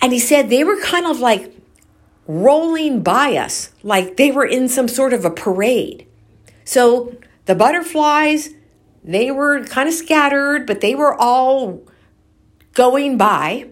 And 0.00 0.12
he 0.12 0.18
said 0.18 0.50
they 0.50 0.64
were 0.64 0.80
kind 0.80 1.06
of 1.06 1.20
like 1.20 1.54
rolling 2.26 3.00
by 3.00 3.36
us, 3.36 3.70
like 3.84 4.16
they 4.16 4.32
were 4.32 4.44
in 4.44 4.68
some 4.68 4.88
sort 4.88 5.12
of 5.12 5.24
a 5.24 5.30
parade. 5.30 6.08
So 6.64 7.16
the 7.46 7.54
butterflies, 7.54 8.50
they 9.04 9.30
were 9.30 9.64
kind 9.64 9.88
of 9.88 9.94
scattered, 9.94 10.66
but 10.66 10.80
they 10.80 10.96
were 10.96 11.14
all 11.14 11.82
going 12.74 13.16
by. 13.16 13.68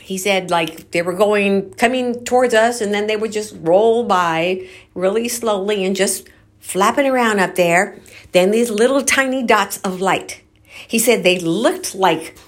He 0.00 0.16
said, 0.16 0.50
like 0.50 0.92
they 0.92 1.02
were 1.02 1.12
going, 1.12 1.74
coming 1.74 2.24
towards 2.24 2.54
us, 2.54 2.80
and 2.80 2.94
then 2.94 3.06
they 3.06 3.16
would 3.16 3.32
just 3.32 3.54
roll 3.58 4.04
by 4.04 4.66
really 4.94 5.28
slowly 5.28 5.84
and 5.84 5.94
just 5.94 6.26
flapping 6.62 7.06
around 7.06 7.40
up 7.40 7.56
there. 7.56 7.98
Then 8.30 8.50
these 8.50 8.70
little 8.70 9.02
tiny 9.02 9.42
dots 9.42 9.76
of 9.78 10.00
light. 10.00 10.42
He 10.88 10.98
said 10.98 11.22
they 11.22 11.38
looked 11.38 11.94
like 11.94 12.38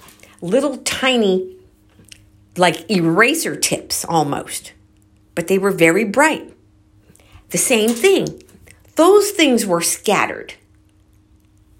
little 0.41 0.77
tiny, 0.77 1.57
like 2.57 2.89
eraser 2.89 3.55
tips 3.55 4.03
almost, 4.05 4.73
but 5.35 5.47
they 5.47 5.59
were 5.59 5.71
very 5.71 6.05
bright. 6.05 6.51
The 7.49 7.59
same 7.59 7.91
thing. 7.91 8.41
Those 8.95 9.29
things 9.31 9.65
were 9.65 9.81
scattered. 9.81 10.55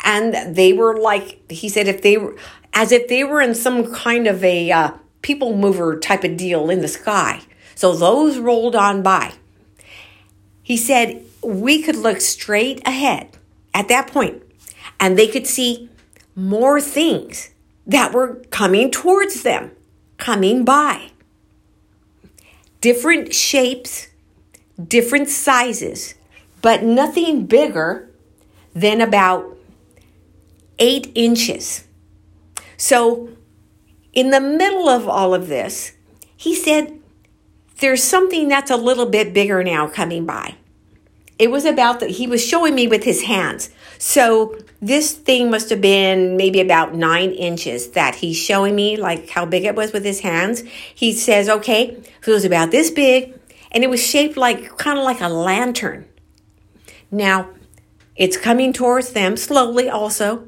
And 0.04 0.56
they 0.56 0.72
were 0.74 1.00
like, 1.00 1.52
he 1.52 1.68
said, 1.68 1.88
if 1.88 2.04
they 2.04 2.18
were, 2.18 2.36
as 2.74 2.92
if 2.92 3.08
they 3.08 3.24
were 3.24 3.42
in 3.42 3.56
some 3.56 3.92
kind 3.92 4.28
of 4.28 4.44
a 4.44 4.72
uh, 4.72 4.92
people 5.24 5.58
mover 5.58 6.00
type 6.00 6.24
of 6.24 6.38
deal 6.38 6.70
in 6.70 6.82
the 6.82 6.88
sky. 6.88 7.42
So 7.74 7.94
those 7.94 8.38
rolled 8.38 8.76
on 8.76 9.02
by. 9.02 9.34
He 10.62 10.78
said, 10.78 11.24
we 11.46 11.82
could 11.82 11.96
look 11.96 12.22
straight 12.22 12.82
ahead 12.88 13.38
at 13.74 13.88
that 13.88 14.08
point 14.08 14.42
and 15.00 15.18
they 15.18 15.28
could 15.28 15.46
see 15.46 15.90
more 16.36 16.82
things 16.82 17.52
that 17.86 18.14
were 18.14 18.36
coming 18.50 18.90
towards 18.90 19.44
them, 19.44 19.72
coming 20.18 20.66
by. 20.66 21.12
Different 22.82 23.34
shapes, 23.34 24.08
different 24.84 25.30
sizes, 25.30 26.16
but 26.62 26.84
nothing 26.84 27.46
bigger 27.46 28.10
than 28.74 29.02
about 29.02 29.58
eight 30.80 31.12
inches. 31.16 31.86
So, 32.78 33.30
in 34.14 34.32
the 34.32 34.42
middle 34.42 34.90
of 34.90 35.08
all 35.08 35.34
of 35.34 35.48
this, 35.48 35.94
he 36.36 36.56
said, 36.56 37.00
There's 37.80 38.04
something 38.04 38.48
that's 38.48 38.72
a 38.72 38.78
little 38.78 39.06
bit 39.06 39.34
bigger 39.34 39.64
now 39.64 39.88
coming 39.88 40.26
by. 40.26 40.56
It 41.38 41.52
was 41.52 41.66
about 41.66 42.00
that 42.00 42.12
he 42.12 42.28
was 42.28 42.46
showing 42.46 42.76
me 42.76 42.88
with 42.88 43.04
his 43.04 43.24
hands. 43.24 43.70
So 43.98 44.58
this 44.82 45.12
thing 45.14 45.50
must 45.50 45.70
have 45.70 45.82
been 45.82 46.38
maybe 46.38 46.62
about 46.62 46.96
nine 46.96 47.32
inches 47.32 47.92
that 47.92 48.16
he's 48.16 48.38
showing 48.38 48.76
me, 48.76 48.96
like 48.96 49.30
how 49.30 49.46
big 49.46 49.66
it 49.66 49.76
was 49.76 49.92
with 49.92 50.06
his 50.06 50.22
hands. 50.22 50.64
He 50.94 51.12
says, 51.12 51.50
okay, 51.50 52.02
so 52.22 52.32
it 52.32 52.36
was 52.36 52.46
about 52.46 52.72
this 52.72 52.90
big, 52.90 53.38
and 53.72 53.84
it 53.84 53.90
was 53.90 54.06
shaped 54.06 54.38
like 54.38 54.78
kind 54.78 54.98
of 54.98 55.04
like 55.04 55.22
a 55.22 55.28
lantern. 55.28 56.06
Now, 57.12 57.50
it's 58.16 58.38
coming 58.38 58.72
towards 58.72 59.12
them 59.12 59.36
slowly 59.36 59.90
also. 59.90 60.48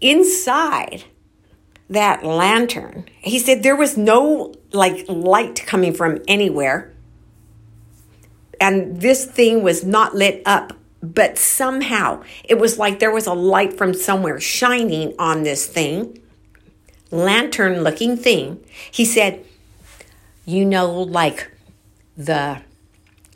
Inside 0.00 1.04
that 1.90 2.24
lantern, 2.24 3.06
he 3.20 3.40
said 3.40 3.62
there 3.62 3.74
was 3.74 3.96
no 3.96 4.54
like 4.72 5.04
light 5.08 5.64
coming 5.66 5.92
from 5.92 6.20
anywhere 6.28 6.94
and 8.60 9.00
this 9.00 9.24
thing 9.24 9.62
was 9.62 9.84
not 9.84 10.14
lit 10.14 10.42
up, 10.46 10.72
but 11.02 11.38
somehow 11.38 12.22
it 12.44 12.58
was 12.58 12.78
like 12.78 12.98
there 12.98 13.12
was 13.12 13.26
a 13.26 13.34
light 13.34 13.72
from 13.72 13.94
somewhere 13.94 14.40
shining 14.40 15.14
on 15.18 15.42
this 15.44 15.66
thing, 15.66 16.20
lantern 17.10 17.82
looking 17.82 18.16
thing. 18.16 18.64
He 18.90 19.04
said, 19.04 19.44
You 20.44 20.64
know, 20.64 20.90
like 21.02 21.50
the 22.16 22.62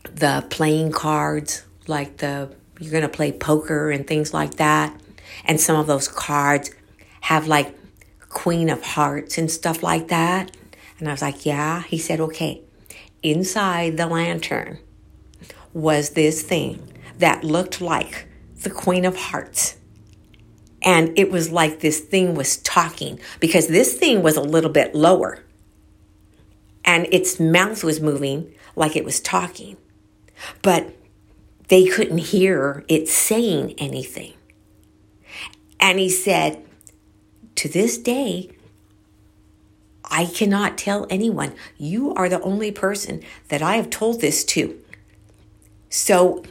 the 0.04 0.44
playing 0.50 0.92
cards, 0.92 1.64
like 1.86 2.18
the 2.18 2.54
you're 2.80 3.00
to 3.00 3.08
play 3.08 3.30
poker 3.30 3.90
and 3.90 4.06
things 4.06 4.34
like 4.34 4.54
that. 4.54 4.98
And 5.44 5.60
some 5.60 5.76
of 5.76 5.86
those 5.86 6.08
cards 6.08 6.70
have 7.20 7.46
like 7.46 7.78
Queen 8.28 8.68
of 8.68 8.82
Hearts 8.82 9.38
and 9.38 9.50
stuff 9.50 9.82
like 9.82 10.08
that. 10.08 10.56
And 10.98 11.08
I 11.08 11.12
was 11.12 11.22
like, 11.22 11.46
Yeah. 11.46 11.82
He 11.82 11.98
said, 11.98 12.18
Okay, 12.18 12.62
inside 13.22 13.96
the 13.96 14.06
lantern 14.06 14.78
was 15.72 16.10
this 16.10 16.42
thing 16.42 16.92
that 17.18 17.44
looked 17.44 17.80
like 17.80 18.26
the 18.62 18.70
Queen 18.70 19.04
of 19.04 19.16
Hearts. 19.16 19.76
And 20.82 21.16
it 21.16 21.30
was 21.30 21.52
like 21.52 21.80
this 21.80 22.00
thing 22.00 22.34
was 22.34 22.56
talking 22.58 23.20
because 23.38 23.68
this 23.68 23.94
thing 23.94 24.22
was 24.22 24.36
a 24.36 24.42
little 24.42 24.70
bit 24.70 24.94
lower 24.94 25.44
and 26.84 27.06
its 27.12 27.38
mouth 27.38 27.84
was 27.84 28.00
moving 28.00 28.52
like 28.74 28.96
it 28.96 29.04
was 29.04 29.20
talking. 29.20 29.76
But 30.60 30.94
they 31.68 31.86
couldn't 31.86 32.18
hear 32.18 32.84
it 32.88 33.08
saying 33.08 33.74
anything. 33.78 34.34
And 35.78 35.98
he 35.98 36.08
said, 36.08 36.64
To 37.56 37.68
this 37.68 37.96
day, 37.98 38.50
I 40.04 40.26
cannot 40.26 40.76
tell 40.76 41.06
anyone. 41.08 41.54
You 41.78 42.12
are 42.14 42.28
the 42.28 42.40
only 42.42 42.72
person 42.72 43.22
that 43.48 43.62
I 43.62 43.76
have 43.76 43.90
told 43.90 44.20
this 44.20 44.44
to. 44.44 44.81
So 45.92 46.42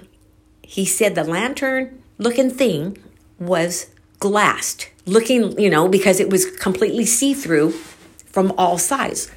he 0.61 0.85
said 0.85 1.15
the 1.15 1.23
lantern 1.23 2.03
looking 2.19 2.51
thing 2.51 2.99
was 3.39 3.87
glassed, 4.19 4.89
looking, 5.07 5.59
you 5.59 5.67
know, 5.67 5.87
because 5.87 6.19
it 6.19 6.29
was 6.29 6.45
completely 6.57 7.07
see 7.07 7.33
through 7.33 7.71
from 7.71 8.53
all 8.55 8.77
sides. 8.77 9.31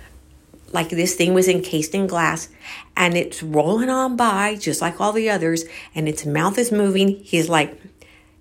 Like 0.73 0.91
this 0.91 1.15
thing 1.15 1.33
was 1.33 1.49
encased 1.49 1.95
in 1.95 2.07
glass 2.07 2.51
and 2.95 3.17
it's 3.17 3.43
rolling 3.43 3.89
on 3.89 4.15
by 4.15 4.57
just 4.57 4.83
like 4.83 5.01
all 5.01 5.13
the 5.13 5.31
others, 5.31 5.65
and 5.95 6.07
its 6.07 6.27
mouth 6.27 6.59
is 6.59 6.71
moving. 6.71 7.21
He's 7.25 7.49
like, 7.49 7.81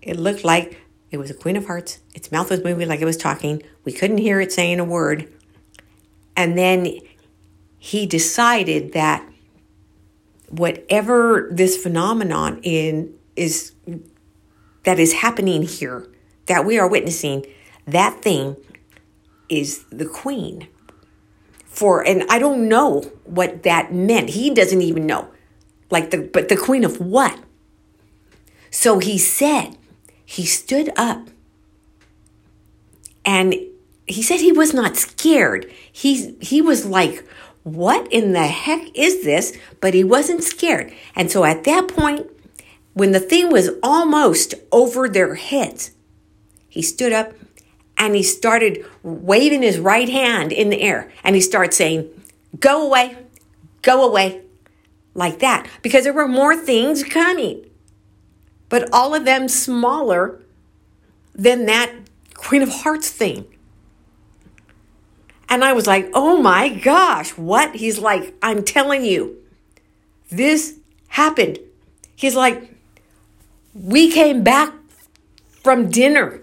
it 0.01 0.17
looked 0.17 0.43
like 0.43 0.81
it 1.11 1.17
was 1.17 1.31
a 1.31 1.33
Queen 1.33 1.55
of 1.55 1.67
Hearts. 1.67 1.99
Its 2.13 2.29
mouth 2.29 2.49
was 2.49 2.61
moving 2.61 2.89
like 2.89 2.99
it 2.99 3.05
was 3.05 3.15
talking. 3.15 3.63
We 3.85 3.93
couldn't 3.93 4.17
hear 4.17 4.41
it 4.41 4.51
saying 4.51 4.81
a 4.81 4.83
word. 4.83 5.31
And 6.35 6.57
then 6.57 6.99
he 7.79 8.05
decided 8.05 8.91
that 8.93 9.25
whatever 10.57 11.49
this 11.51 11.75
phenomenon 11.77 12.59
in 12.63 13.13
is 13.35 13.73
that 14.83 14.99
is 14.99 15.13
happening 15.13 15.63
here 15.63 16.07
that 16.45 16.65
we 16.65 16.77
are 16.77 16.87
witnessing 16.87 17.45
that 17.87 18.21
thing 18.21 18.55
is 19.49 19.83
the 19.85 20.05
queen. 20.05 20.67
For 21.65 22.05
and 22.05 22.23
i 22.29 22.37
don't 22.37 22.69
know 22.69 23.01
what 23.23 23.63
that 23.63 23.91
meant. 23.91 24.29
He 24.29 24.51
doesn't 24.51 24.81
even 24.81 25.07
know. 25.07 25.29
Like 25.89 26.11
the 26.11 26.19
but 26.21 26.49
the 26.49 26.57
queen 26.57 26.83
of 26.83 26.99
what? 26.99 27.39
So 28.69 28.99
he 28.99 29.17
said 29.17 29.75
he 30.23 30.45
stood 30.45 30.91
up 30.95 31.29
and 33.25 33.55
he 34.05 34.21
said 34.21 34.39
he 34.39 34.51
was 34.51 34.73
not 34.73 34.97
scared. 34.97 35.71
He 35.91 36.35
he 36.41 36.61
was 36.61 36.85
like 36.85 37.25
what 37.63 38.11
in 38.11 38.33
the 38.33 38.47
heck 38.47 38.89
is 38.93 39.23
this? 39.23 39.57
But 39.79 39.93
he 39.93 40.03
wasn't 40.03 40.43
scared. 40.43 40.93
And 41.15 41.31
so 41.31 41.43
at 41.43 41.63
that 41.63 41.87
point, 41.87 42.29
when 42.93 43.11
the 43.11 43.19
thing 43.19 43.51
was 43.51 43.69
almost 43.81 44.53
over 44.71 45.09
their 45.09 45.35
heads, 45.35 45.91
he 46.67 46.81
stood 46.81 47.13
up 47.13 47.33
and 47.97 48.15
he 48.15 48.23
started 48.23 48.85
waving 49.01 49.61
his 49.61 49.79
right 49.79 50.09
hand 50.09 50.51
in 50.51 50.69
the 50.69 50.81
air 50.81 51.11
and 51.23 51.35
he 51.35 51.41
started 51.41 51.73
saying, 51.73 52.09
Go 52.59 52.85
away, 52.85 53.17
go 53.81 54.07
away, 54.07 54.41
like 55.15 55.39
that, 55.39 55.67
because 55.81 56.03
there 56.03 56.13
were 56.13 56.27
more 56.27 56.55
things 56.55 57.03
coming, 57.03 57.65
but 58.69 58.87
all 58.93 59.15
of 59.15 59.25
them 59.25 59.47
smaller 59.47 60.39
than 61.33 61.65
that 61.65 61.91
Queen 62.33 62.61
of 62.61 62.69
Hearts 62.69 63.09
thing. 63.09 63.45
And 65.53 65.63
I 65.63 65.73
was 65.73 65.85
like, 65.85 66.09
oh 66.15 66.41
my 66.41 66.67
gosh, 66.67 67.37
what? 67.37 67.75
He's 67.75 67.99
like, 67.99 68.33
I'm 68.41 68.63
telling 68.63 69.05
you, 69.05 69.37
this 70.31 70.79
happened. 71.09 71.59
He's 72.15 72.35
like, 72.35 72.75
we 73.75 74.11
came 74.11 74.43
back 74.43 74.73
from 75.61 75.91
dinner. 75.91 76.41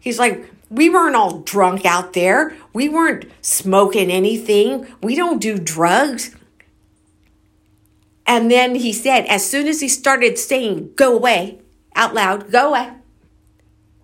He's 0.00 0.18
like, 0.18 0.52
we 0.68 0.90
weren't 0.90 1.14
all 1.14 1.38
drunk 1.38 1.86
out 1.86 2.14
there. 2.14 2.56
We 2.72 2.88
weren't 2.88 3.30
smoking 3.42 4.10
anything. 4.10 4.88
We 5.04 5.14
don't 5.14 5.40
do 5.40 5.56
drugs. 5.56 6.34
And 8.26 8.50
then 8.50 8.74
he 8.74 8.92
said, 8.92 9.24
as 9.26 9.48
soon 9.48 9.68
as 9.68 9.80
he 9.80 9.88
started 9.88 10.36
saying, 10.36 10.94
go 10.96 11.14
away, 11.14 11.60
out 11.94 12.12
loud, 12.12 12.50
go 12.50 12.70
away, 12.70 12.90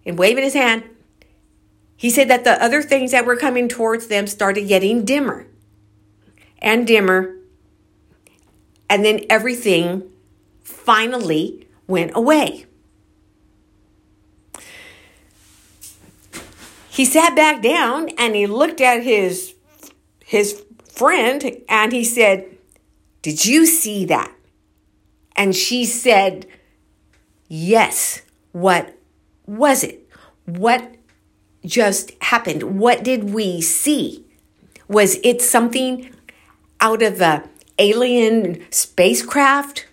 and 0.07 0.17
waving 0.17 0.45
his 0.45 0.55
hand, 0.55 0.85
he 2.05 2.11
said 2.11 2.29
that 2.29 2.45
the 2.45 2.63
other 2.63 2.83
things 2.83 3.13
that 3.13 3.25
were 3.25 3.35
coming 3.35 3.67
towards 3.67 4.09
them 4.09 4.27
started 4.27 4.69
getting 4.69 5.07
dimmer 5.07 5.47
and 6.59 6.87
dimmer. 6.87 7.35
And 8.91 9.03
then 9.03 9.25
everything 9.31 10.11
finally 10.63 11.67
went 11.87 12.15
away. 12.15 12.67
He 16.91 17.07
sat 17.07 17.35
back 17.35 17.63
down 17.63 18.11
and 18.19 18.35
he 18.35 18.47
looked 18.47 18.83
at 18.83 19.03
his 19.03 19.55
his 20.27 20.63
friend 20.85 21.57
and 21.71 21.91
he 21.91 22.05
said, 22.05 22.45
"Did 23.23 23.47
you 23.47 23.65
see 23.65 24.05
that?" 24.05 24.31
And 25.35 25.57
she 25.57 25.87
said, 25.87 26.45
"Yes. 27.49 28.21
What 28.53 28.95
was 29.47 29.83
it? 29.83 30.07
What 30.45 30.94
just 31.65 32.13
happened? 32.23 32.79
What 32.79 33.03
did 33.03 33.33
we 33.33 33.61
see? 33.61 34.25
Was 34.89 35.19
it 35.23 35.41
something 35.41 36.11
out 36.81 37.03
of 37.03 37.21
a 37.21 37.49
alien 37.79 38.65
spacecraft?" 38.71 39.87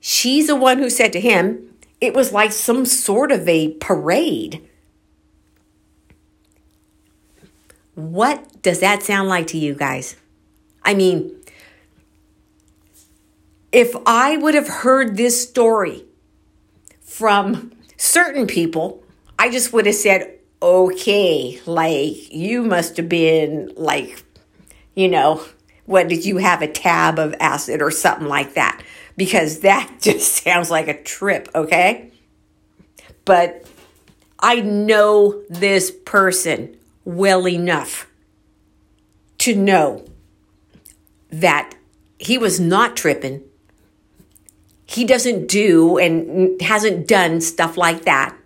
She's 0.00 0.46
the 0.46 0.56
one 0.56 0.78
who 0.78 0.90
said 0.90 1.12
to 1.12 1.20
him, 1.20 1.74
"It 2.00 2.14
was 2.14 2.32
like 2.32 2.52
some 2.52 2.84
sort 2.86 3.30
of 3.30 3.48
a 3.48 3.74
parade." 3.74 4.60
What 7.94 8.62
does 8.62 8.80
that 8.80 9.02
sound 9.02 9.28
like 9.28 9.46
to 9.48 9.58
you 9.58 9.74
guys? 9.74 10.16
I 10.82 10.94
mean, 10.94 11.36
if 13.70 13.94
I 14.06 14.36
would 14.36 14.54
have 14.54 14.68
heard 14.68 15.16
this 15.16 15.42
story 15.42 16.04
from 17.00 17.72
certain 17.96 18.46
people, 18.46 19.02
I 19.38 19.50
just 19.50 19.72
would 19.72 19.86
have 19.86 19.94
said, 19.94 20.38
okay, 20.62 21.60
like 21.66 22.32
you 22.32 22.62
must 22.62 22.96
have 22.96 23.08
been 23.08 23.72
like, 23.76 24.24
you 24.94 25.08
know, 25.08 25.44
what 25.86 26.08
did 26.08 26.24
you 26.24 26.36
have 26.38 26.62
a 26.62 26.68
tab 26.68 27.18
of 27.18 27.34
acid 27.40 27.82
or 27.82 27.90
something 27.90 28.28
like 28.28 28.54
that? 28.54 28.82
Because 29.16 29.60
that 29.60 29.92
just 30.00 30.44
sounds 30.44 30.70
like 30.70 30.88
a 30.88 31.02
trip, 31.02 31.48
okay? 31.54 32.10
But 33.24 33.66
I 34.38 34.60
know 34.60 35.42
this 35.48 35.90
person 35.90 36.76
well 37.04 37.46
enough 37.48 38.08
to 39.38 39.56
know 39.56 40.06
that 41.30 41.74
he 42.18 42.38
was 42.38 42.60
not 42.60 42.96
tripping. 42.96 43.42
He 44.86 45.04
doesn't 45.04 45.48
do 45.48 45.98
and 45.98 46.60
hasn't 46.60 47.08
done 47.08 47.40
stuff 47.40 47.76
like 47.76 48.04
that. 48.04 48.36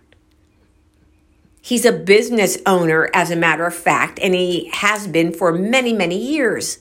He's 1.67 1.83
a 1.83 1.91
business 1.91 2.57
owner, 2.65 3.09
as 3.13 3.29
a 3.29 3.35
matter 3.35 3.65
of 3.65 3.75
fact, 3.75 4.19
and 4.21 4.33
he 4.33 4.69
has 4.71 5.05
been 5.05 5.33
for 5.33 5.51
many, 5.51 5.91
many 5.91 6.17
years. 6.17 6.79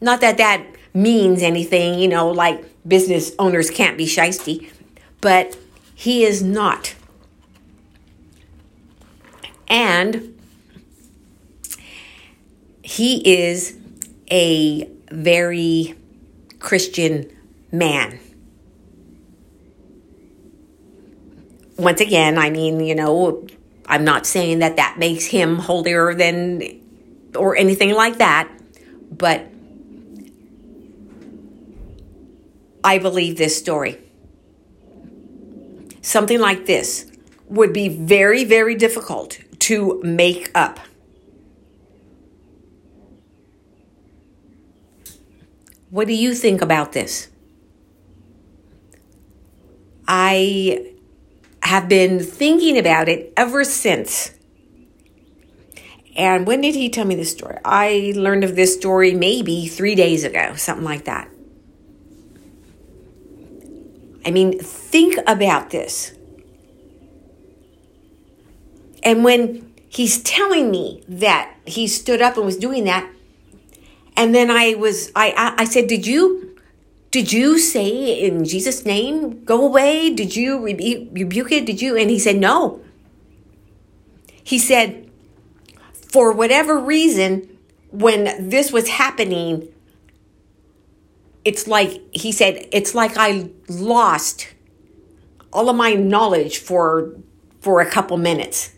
Not 0.00 0.22
that 0.22 0.38
that 0.38 0.64
means 0.94 1.42
anything, 1.42 1.98
you 1.98 2.08
know, 2.08 2.30
like 2.30 2.64
business 2.88 3.32
owners 3.38 3.68
can't 3.68 3.98
be 3.98 4.06
shisty, 4.06 4.70
but 5.20 5.54
he 5.94 6.24
is 6.24 6.42
not. 6.42 6.94
And 9.68 10.40
he 12.82 13.18
is 13.42 13.76
a 14.30 14.88
very 15.10 15.94
Christian 16.58 17.30
man. 17.70 18.18
Once 21.80 22.02
again, 22.02 22.36
I 22.36 22.50
mean, 22.50 22.80
you 22.80 22.94
know, 22.94 23.46
I'm 23.86 24.04
not 24.04 24.26
saying 24.26 24.58
that 24.58 24.76
that 24.76 24.98
makes 24.98 25.24
him 25.24 25.56
holier 25.56 26.14
than 26.14 26.62
or 27.34 27.56
anything 27.56 27.94
like 27.94 28.18
that, 28.18 28.50
but 29.10 29.46
I 32.84 32.98
believe 32.98 33.38
this 33.38 33.56
story. 33.56 33.98
Something 36.02 36.38
like 36.38 36.66
this 36.66 37.10
would 37.46 37.72
be 37.72 37.88
very, 37.88 38.44
very 38.44 38.74
difficult 38.74 39.38
to 39.60 40.02
make 40.04 40.50
up. 40.54 40.80
What 45.88 46.06
do 46.06 46.12
you 46.12 46.34
think 46.34 46.60
about 46.60 46.92
this? 46.92 47.28
I 50.06 50.94
have 51.62 51.88
been 51.88 52.20
thinking 52.20 52.78
about 52.78 53.08
it 53.08 53.32
ever 53.36 53.64
since. 53.64 54.32
And 56.16 56.46
when 56.46 56.60
did 56.60 56.74
he 56.74 56.90
tell 56.90 57.04
me 57.04 57.14
this 57.14 57.30
story? 57.30 57.58
I 57.64 58.12
learned 58.16 58.44
of 58.44 58.56
this 58.56 58.74
story 58.74 59.14
maybe 59.14 59.68
three 59.68 59.94
days 59.94 60.24
ago, 60.24 60.54
something 60.56 60.84
like 60.84 61.04
that. 61.04 61.30
I 64.24 64.30
mean, 64.30 64.58
think 64.58 65.16
about 65.26 65.70
this. 65.70 66.12
And 69.02 69.24
when 69.24 69.72
he's 69.88 70.22
telling 70.22 70.70
me 70.70 71.02
that 71.08 71.54
he 71.64 71.86
stood 71.86 72.20
up 72.20 72.36
and 72.36 72.44
was 72.44 72.56
doing 72.56 72.84
that, 72.84 73.10
and 74.16 74.34
then 74.34 74.50
I 74.50 74.74
was, 74.74 75.10
I, 75.16 75.32
I, 75.36 75.62
I 75.62 75.64
said, 75.64 75.86
did 75.86 76.06
you, 76.06 76.49
did 77.10 77.32
you 77.32 77.58
say 77.58 78.20
in 78.20 78.44
Jesus' 78.44 78.84
name, 78.84 79.44
go 79.44 79.66
away? 79.66 80.10
Did 80.10 80.36
you 80.36 80.62
rebuke 80.62 81.50
it? 81.50 81.66
Did 81.66 81.82
you? 81.82 81.96
And 81.96 82.08
he 82.08 82.18
said, 82.18 82.36
no. 82.36 82.80
He 84.44 84.58
said, 84.58 85.10
for 85.92 86.32
whatever 86.32 86.78
reason, 86.78 87.58
when 87.90 88.48
this 88.48 88.72
was 88.72 88.88
happening, 88.88 89.68
it's 91.44 91.66
like, 91.66 92.00
he 92.12 92.30
said, 92.30 92.68
it's 92.70 92.94
like 92.94 93.12
I 93.16 93.50
lost 93.68 94.48
all 95.52 95.68
of 95.68 95.74
my 95.74 95.94
knowledge 95.94 96.58
for, 96.58 97.12
for 97.60 97.80
a 97.80 97.90
couple 97.90 98.16
minutes. 98.18 98.72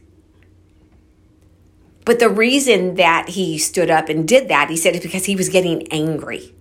But 2.04 2.18
the 2.18 2.30
reason 2.30 2.94
that 2.94 3.30
he 3.30 3.58
stood 3.58 3.90
up 3.90 4.08
and 4.08 4.26
did 4.26 4.48
that, 4.48 4.70
he 4.70 4.76
said, 4.76 4.94
is 4.94 5.02
because 5.02 5.26
he 5.26 5.36
was 5.36 5.48
getting 5.50 5.86
angry. 5.92 6.54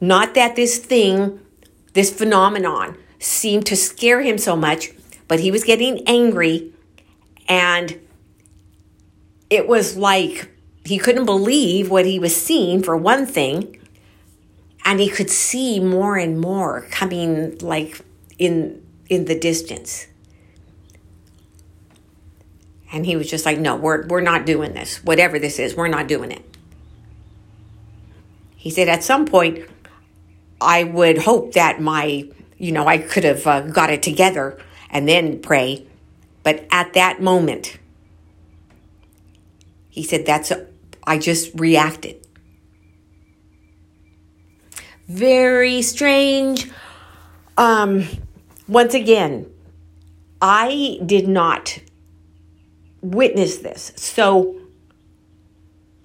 Not 0.00 0.34
that 0.34 0.56
this 0.56 0.78
thing, 0.78 1.40
this 1.94 2.10
phenomenon, 2.10 2.96
seemed 3.18 3.66
to 3.66 3.76
scare 3.76 4.20
him 4.20 4.38
so 4.38 4.56
much, 4.56 4.90
but 5.28 5.40
he 5.40 5.50
was 5.50 5.64
getting 5.64 6.06
angry 6.06 6.72
and 7.48 7.98
it 9.48 9.66
was 9.66 9.96
like 9.96 10.50
he 10.84 10.98
couldn't 10.98 11.24
believe 11.24 11.90
what 11.90 12.04
he 12.04 12.18
was 12.18 12.34
seeing 12.34 12.82
for 12.82 12.96
one 12.96 13.24
thing 13.24 13.78
and 14.84 15.00
he 15.00 15.08
could 15.08 15.30
see 15.30 15.80
more 15.80 16.16
and 16.16 16.40
more 16.40 16.86
coming 16.90 17.56
like 17.58 18.00
in 18.38 18.84
in 19.08 19.24
the 19.24 19.38
distance 19.38 20.08
and 22.92 23.04
he 23.04 23.16
was 23.16 23.28
just 23.28 23.44
like, 23.44 23.58
no, 23.58 23.76
we're, 23.76 24.06
we're 24.06 24.20
not 24.20 24.46
doing 24.46 24.72
this. 24.74 25.04
Whatever 25.04 25.38
this 25.38 25.58
is, 25.58 25.74
we're 25.74 25.88
not 25.88 26.06
doing 26.06 26.30
it. 26.30 26.42
He 28.54 28.70
said, 28.70 28.88
at 28.88 29.02
some 29.04 29.26
point, 29.26 29.66
I 30.60 30.84
would 30.84 31.18
hope 31.18 31.52
that 31.52 31.80
my, 31.80 32.28
you 32.58 32.72
know, 32.72 32.86
I 32.86 32.98
could 32.98 33.24
have 33.24 33.46
uh, 33.46 33.60
got 33.62 33.90
it 33.90 34.02
together 34.02 34.58
and 34.90 35.08
then 35.08 35.40
pray. 35.40 35.86
But 36.42 36.66
at 36.70 36.92
that 36.94 37.20
moment, 37.20 37.78
he 39.88 40.02
said, 40.02 40.26
that's, 40.26 40.50
a, 40.50 40.66
I 41.04 41.18
just 41.18 41.58
reacted. 41.58 42.26
Very 45.08 45.82
strange. 45.82 46.70
Um, 47.56 48.04
once 48.68 48.94
again, 48.94 49.50
I 50.42 50.98
did 51.04 51.28
not 51.28 51.78
witness 53.00 53.58
this. 53.58 53.92
So 53.96 54.60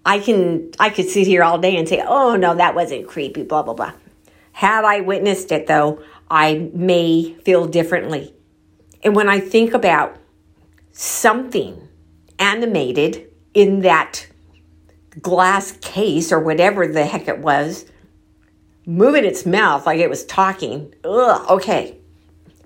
I 0.06 0.20
can 0.20 0.72
I 0.80 0.90
could 0.90 1.10
sit 1.10 1.28
here 1.28 1.44
all 1.44 1.58
day 1.58 1.76
and 1.76 1.88
say, 1.88 2.04
"Oh 2.06 2.36
no, 2.36 2.56
that 2.56 2.76
wasn't 2.76 3.08
creepy," 3.08 3.44
blah 3.44 3.64
blah 3.64 3.74
blah. 3.74 3.94
Had 4.54 4.86
I 4.86 5.02
witnessed 5.02 5.52
it 5.52 5.68
though, 5.68 6.02
I 6.30 6.70
may 6.74 7.34
feel 7.44 7.68
differently. 7.68 8.34
And 9.04 9.16
when 9.16 9.30
I 9.30 9.40
think 9.40 9.74
about 9.74 10.18
something 10.92 11.88
animated 12.38 13.28
in 13.54 13.82
that 13.82 14.28
glass 15.22 15.74
case 15.82 16.32
or 16.32 16.40
whatever 16.40 16.88
the 16.88 17.06
heck 17.06 17.28
it 17.28 17.40
was, 17.40 17.86
moving 18.86 19.26
its 19.26 19.46
mouth 19.46 19.86
like 19.86 20.00
it 20.00 20.10
was 20.10 20.26
talking, 20.26 20.94
ugh, 21.04 21.50
okay. 21.50 21.98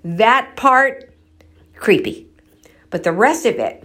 That 0.04 0.56
part, 0.56 1.12
creepy. 1.74 2.28
But 2.90 3.02
the 3.02 3.12
rest 3.12 3.46
of 3.46 3.58
it, 3.58 3.84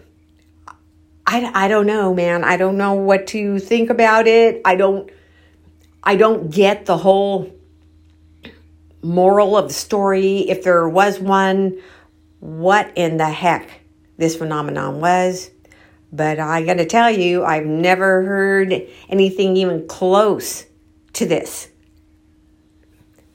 I, 1.26 1.66
I 1.66 1.68
don't 1.68 1.88
know, 1.88 2.14
man. 2.14 2.44
I 2.44 2.58
don't 2.58 2.78
know 2.78 2.94
what 2.94 3.28
to 3.28 3.58
think 3.60 3.90
about 3.90 4.28
it. 4.28 4.62
I 4.66 4.76
don't, 4.76 5.10
I 6.04 6.16
don't 6.16 6.52
get 6.52 6.86
the 6.86 6.98
whole 6.98 7.52
moral 9.02 9.58
of 9.58 9.68
the 9.68 9.74
story. 9.74 10.40
If 10.50 10.64
there 10.64 10.88
was 10.88 11.20
one, 11.20 11.80
what 12.40 12.92
in 12.96 13.18
the 13.18 13.30
heck 13.30 13.82
this 14.18 14.36
phenomenon 14.36 15.00
was. 15.00 15.52
But 16.12 16.40
I 16.40 16.64
got 16.64 16.76
to 16.76 16.86
tell 16.86 17.10
you, 17.10 17.44
I've 17.44 17.66
never 17.66 18.24
heard 18.24 18.74
anything 19.10 19.58
even 19.58 19.88
close 19.88 20.66
to 21.14 21.26
this. 21.26 21.70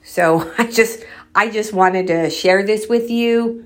So 0.03 0.51
I 0.57 0.67
just 0.67 1.03
I 1.35 1.49
just 1.49 1.73
wanted 1.73 2.07
to 2.07 2.29
share 2.29 2.63
this 2.63 2.87
with 2.87 3.09
you. 3.09 3.65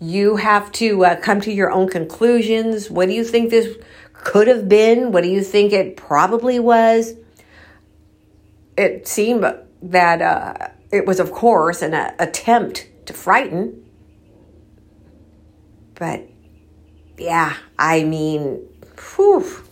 You 0.00 0.36
have 0.36 0.70
to 0.72 1.04
uh, 1.04 1.20
come 1.20 1.40
to 1.42 1.52
your 1.52 1.70
own 1.70 1.88
conclusions. 1.88 2.90
What 2.90 3.06
do 3.08 3.14
you 3.14 3.24
think 3.24 3.50
this 3.50 3.76
could 4.12 4.48
have 4.48 4.68
been? 4.68 5.12
What 5.12 5.22
do 5.22 5.28
you 5.28 5.42
think 5.42 5.72
it 5.72 5.96
probably 5.96 6.58
was? 6.58 7.14
It 8.76 9.06
seemed 9.06 9.44
that 9.82 10.22
uh, 10.22 10.68
it 10.94 11.06
was, 11.06 11.20
of 11.20 11.32
course, 11.32 11.82
an 11.82 11.94
uh, 11.94 12.14
attempt 12.18 12.88
to 13.06 13.12
frighten. 13.12 13.84
But 15.94 16.28
yeah, 17.18 17.56
I 17.78 18.04
mean, 18.04 18.66
whew, 19.16 19.64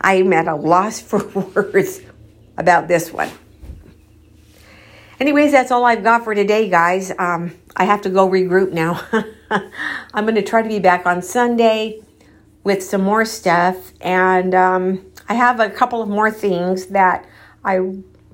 I'm 0.00 0.32
at 0.32 0.46
a 0.46 0.54
loss 0.54 1.00
for 1.00 1.26
words 1.54 2.00
about 2.56 2.88
this 2.88 3.12
one. 3.12 3.30
Anyways, 5.20 5.52
that's 5.52 5.70
all 5.70 5.84
I've 5.84 6.02
got 6.02 6.24
for 6.24 6.34
today, 6.34 6.68
guys. 6.68 7.12
Um, 7.18 7.52
I 7.76 7.84
have 7.84 8.02
to 8.02 8.10
go 8.10 8.28
regroup 8.28 8.72
now. 8.72 9.00
I'm 10.12 10.24
going 10.24 10.34
to 10.34 10.42
try 10.42 10.62
to 10.62 10.68
be 10.68 10.80
back 10.80 11.06
on 11.06 11.22
Sunday 11.22 12.02
with 12.64 12.82
some 12.82 13.02
more 13.02 13.24
stuff. 13.24 13.92
And 14.00 14.54
um, 14.54 15.06
I 15.28 15.34
have 15.34 15.60
a 15.60 15.70
couple 15.70 16.02
of 16.02 16.08
more 16.08 16.30
things 16.30 16.86
that 16.86 17.26
I 17.64 17.78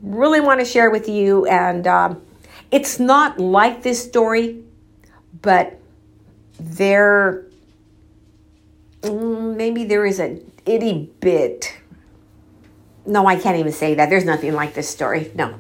really 0.03 0.41
want 0.41 0.61
to 0.61 0.67
share 0.67 0.91
with 0.91 1.09
you. 1.09 1.47
And 1.47 1.87
um, 1.87 2.23
it's 2.71 2.99
not 2.99 3.39
like 3.39 3.83
this 3.83 4.03
story, 4.03 4.63
but 5.43 5.79
there, 6.59 7.47
mm, 9.03 9.57
maybe 9.57 9.85
there 9.85 10.07
is 10.07 10.21
a 10.21 10.41
itty 10.67 11.11
bit. 11.21 11.77
No, 13.07 13.27
I 13.27 13.37
can't 13.37 13.57
even 13.57 13.73
say 13.73 13.95
that. 13.95 14.11
There's 14.11 14.25
nothing 14.25 14.55
like 14.55 14.75
this 14.75 14.89
story. 14.89 15.33
No. 15.35 15.55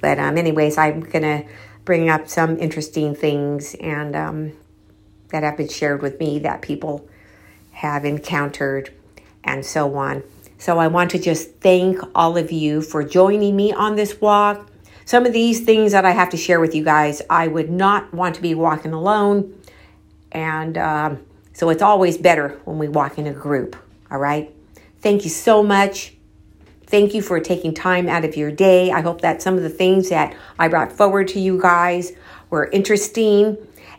But, 0.00 0.18
um, 0.18 0.38
anyways, 0.38 0.78
I'm 0.78 1.00
going 1.00 1.22
to 1.22 1.44
bring 1.84 2.08
up 2.08 2.28
some 2.28 2.58
interesting 2.58 3.14
things 3.14 3.74
and 3.74 4.16
um, 4.16 4.52
that 5.28 5.42
have 5.42 5.56
been 5.56 5.68
shared 5.68 6.02
with 6.02 6.18
me 6.18 6.38
that 6.40 6.62
people 6.62 7.08
have 7.72 8.04
encountered 8.04 8.92
and 9.44 9.64
so 9.64 9.94
on. 9.96 10.22
So 10.60 10.78
I 10.78 10.88
want 10.88 11.10
to 11.12 11.18
just 11.18 11.54
thank 11.60 11.98
all 12.14 12.36
of 12.36 12.52
you 12.52 12.82
for 12.82 13.02
joining 13.02 13.56
me 13.56 13.72
on 13.72 13.96
this 13.96 14.20
walk. 14.20 14.70
Some 15.06 15.24
of 15.24 15.32
these 15.32 15.60
things 15.60 15.92
that 15.92 16.04
I 16.04 16.10
have 16.10 16.28
to 16.30 16.36
share 16.36 16.60
with 16.60 16.74
you 16.74 16.84
guys, 16.84 17.22
I 17.30 17.48
would 17.48 17.70
not 17.70 18.12
want 18.12 18.34
to 18.34 18.42
be 18.42 18.54
walking 18.54 18.92
alone. 18.92 19.58
And 20.30 20.76
um, 20.76 21.24
so 21.54 21.70
it's 21.70 21.80
always 21.80 22.18
better 22.18 22.60
when 22.66 22.76
we 22.76 22.88
walk 22.88 23.16
in 23.16 23.26
a 23.26 23.32
group. 23.32 23.74
All 24.10 24.18
right. 24.18 24.54
Thank 24.98 25.24
you 25.24 25.30
so 25.30 25.62
much. 25.62 26.14
Thank 26.86 27.14
you 27.14 27.22
for 27.22 27.40
taking 27.40 27.72
time 27.72 28.06
out 28.06 28.26
of 28.26 28.36
your 28.36 28.50
day. 28.50 28.90
I 28.90 29.00
hope 29.00 29.22
that 29.22 29.40
some 29.40 29.56
of 29.56 29.62
the 29.62 29.70
things 29.70 30.10
that 30.10 30.36
I 30.58 30.68
brought 30.68 30.92
forward 30.92 31.28
to 31.28 31.40
you 31.40 31.58
guys 31.58 32.12
were 32.50 32.66
interesting 32.66 33.56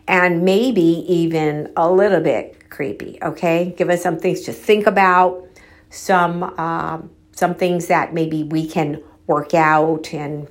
and 0.08 0.44
maybe 0.44 1.06
even 1.12 1.74
a 1.76 1.92
little 1.92 2.22
bit 2.22 2.70
creepy. 2.70 3.18
Okay, 3.24 3.74
give 3.78 3.90
us 3.90 4.04
some 4.04 4.20
things 4.20 4.42
to 4.42 4.54
think 4.54 4.86
about, 4.86 5.48
some 5.92 6.44
um, 6.58 7.12
some 7.34 7.54
things 7.54 7.88
that 7.88 8.14
maybe 8.14 8.44
we 8.44 8.68
can 8.68 9.04
work 9.28 9.54
out 9.54 10.14
and 10.14 10.48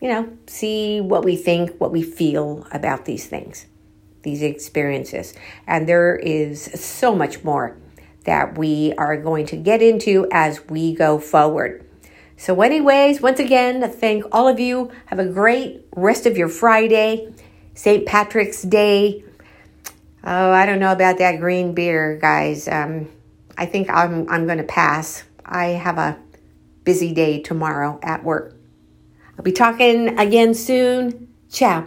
you 0.00 0.08
know 0.08 0.36
see 0.46 1.00
what 1.00 1.24
we 1.24 1.36
think, 1.36 1.80
what 1.80 1.92
we 1.92 2.02
feel 2.02 2.66
about 2.72 3.06
these 3.06 3.26
things, 3.26 3.66
these 4.22 4.42
experiences. 4.42 5.32
And 5.66 5.88
there 5.88 6.16
is 6.16 6.62
so 6.74 7.14
much 7.14 7.42
more 7.42 7.78
that 8.24 8.58
we 8.58 8.92
are 8.98 9.16
going 9.16 9.46
to 9.46 9.56
get 9.56 9.82
into 9.82 10.28
as 10.30 10.68
we 10.68 10.94
go 10.94 11.18
forward. 11.18 11.84
So, 12.36 12.60
anyways, 12.60 13.20
once 13.20 13.38
again, 13.38 13.88
thank 13.90 14.24
all 14.32 14.48
of 14.48 14.58
you. 14.58 14.90
Have 15.06 15.18
a 15.18 15.26
great 15.26 15.86
rest 15.94 16.26
of 16.26 16.36
your 16.36 16.48
Friday, 16.48 17.32
St. 17.74 18.04
Patrick's 18.04 18.62
Day. 18.62 19.24
Oh, 20.24 20.50
I 20.50 20.66
don't 20.66 20.78
know 20.78 20.92
about 20.92 21.18
that 21.18 21.38
green 21.38 21.74
beer, 21.74 22.18
guys. 22.20 22.66
Um, 22.68 23.08
I 23.62 23.66
think 23.66 23.88
I'm 23.90 24.28
I'm 24.28 24.46
going 24.46 24.58
to 24.58 24.64
pass. 24.64 25.22
I 25.44 25.66
have 25.66 25.96
a 25.96 26.18
busy 26.82 27.14
day 27.14 27.40
tomorrow 27.40 28.00
at 28.02 28.24
work. 28.24 28.56
I'll 29.38 29.44
be 29.44 29.52
talking 29.52 30.18
again 30.18 30.52
soon. 30.52 31.32
Ciao. 31.48 31.86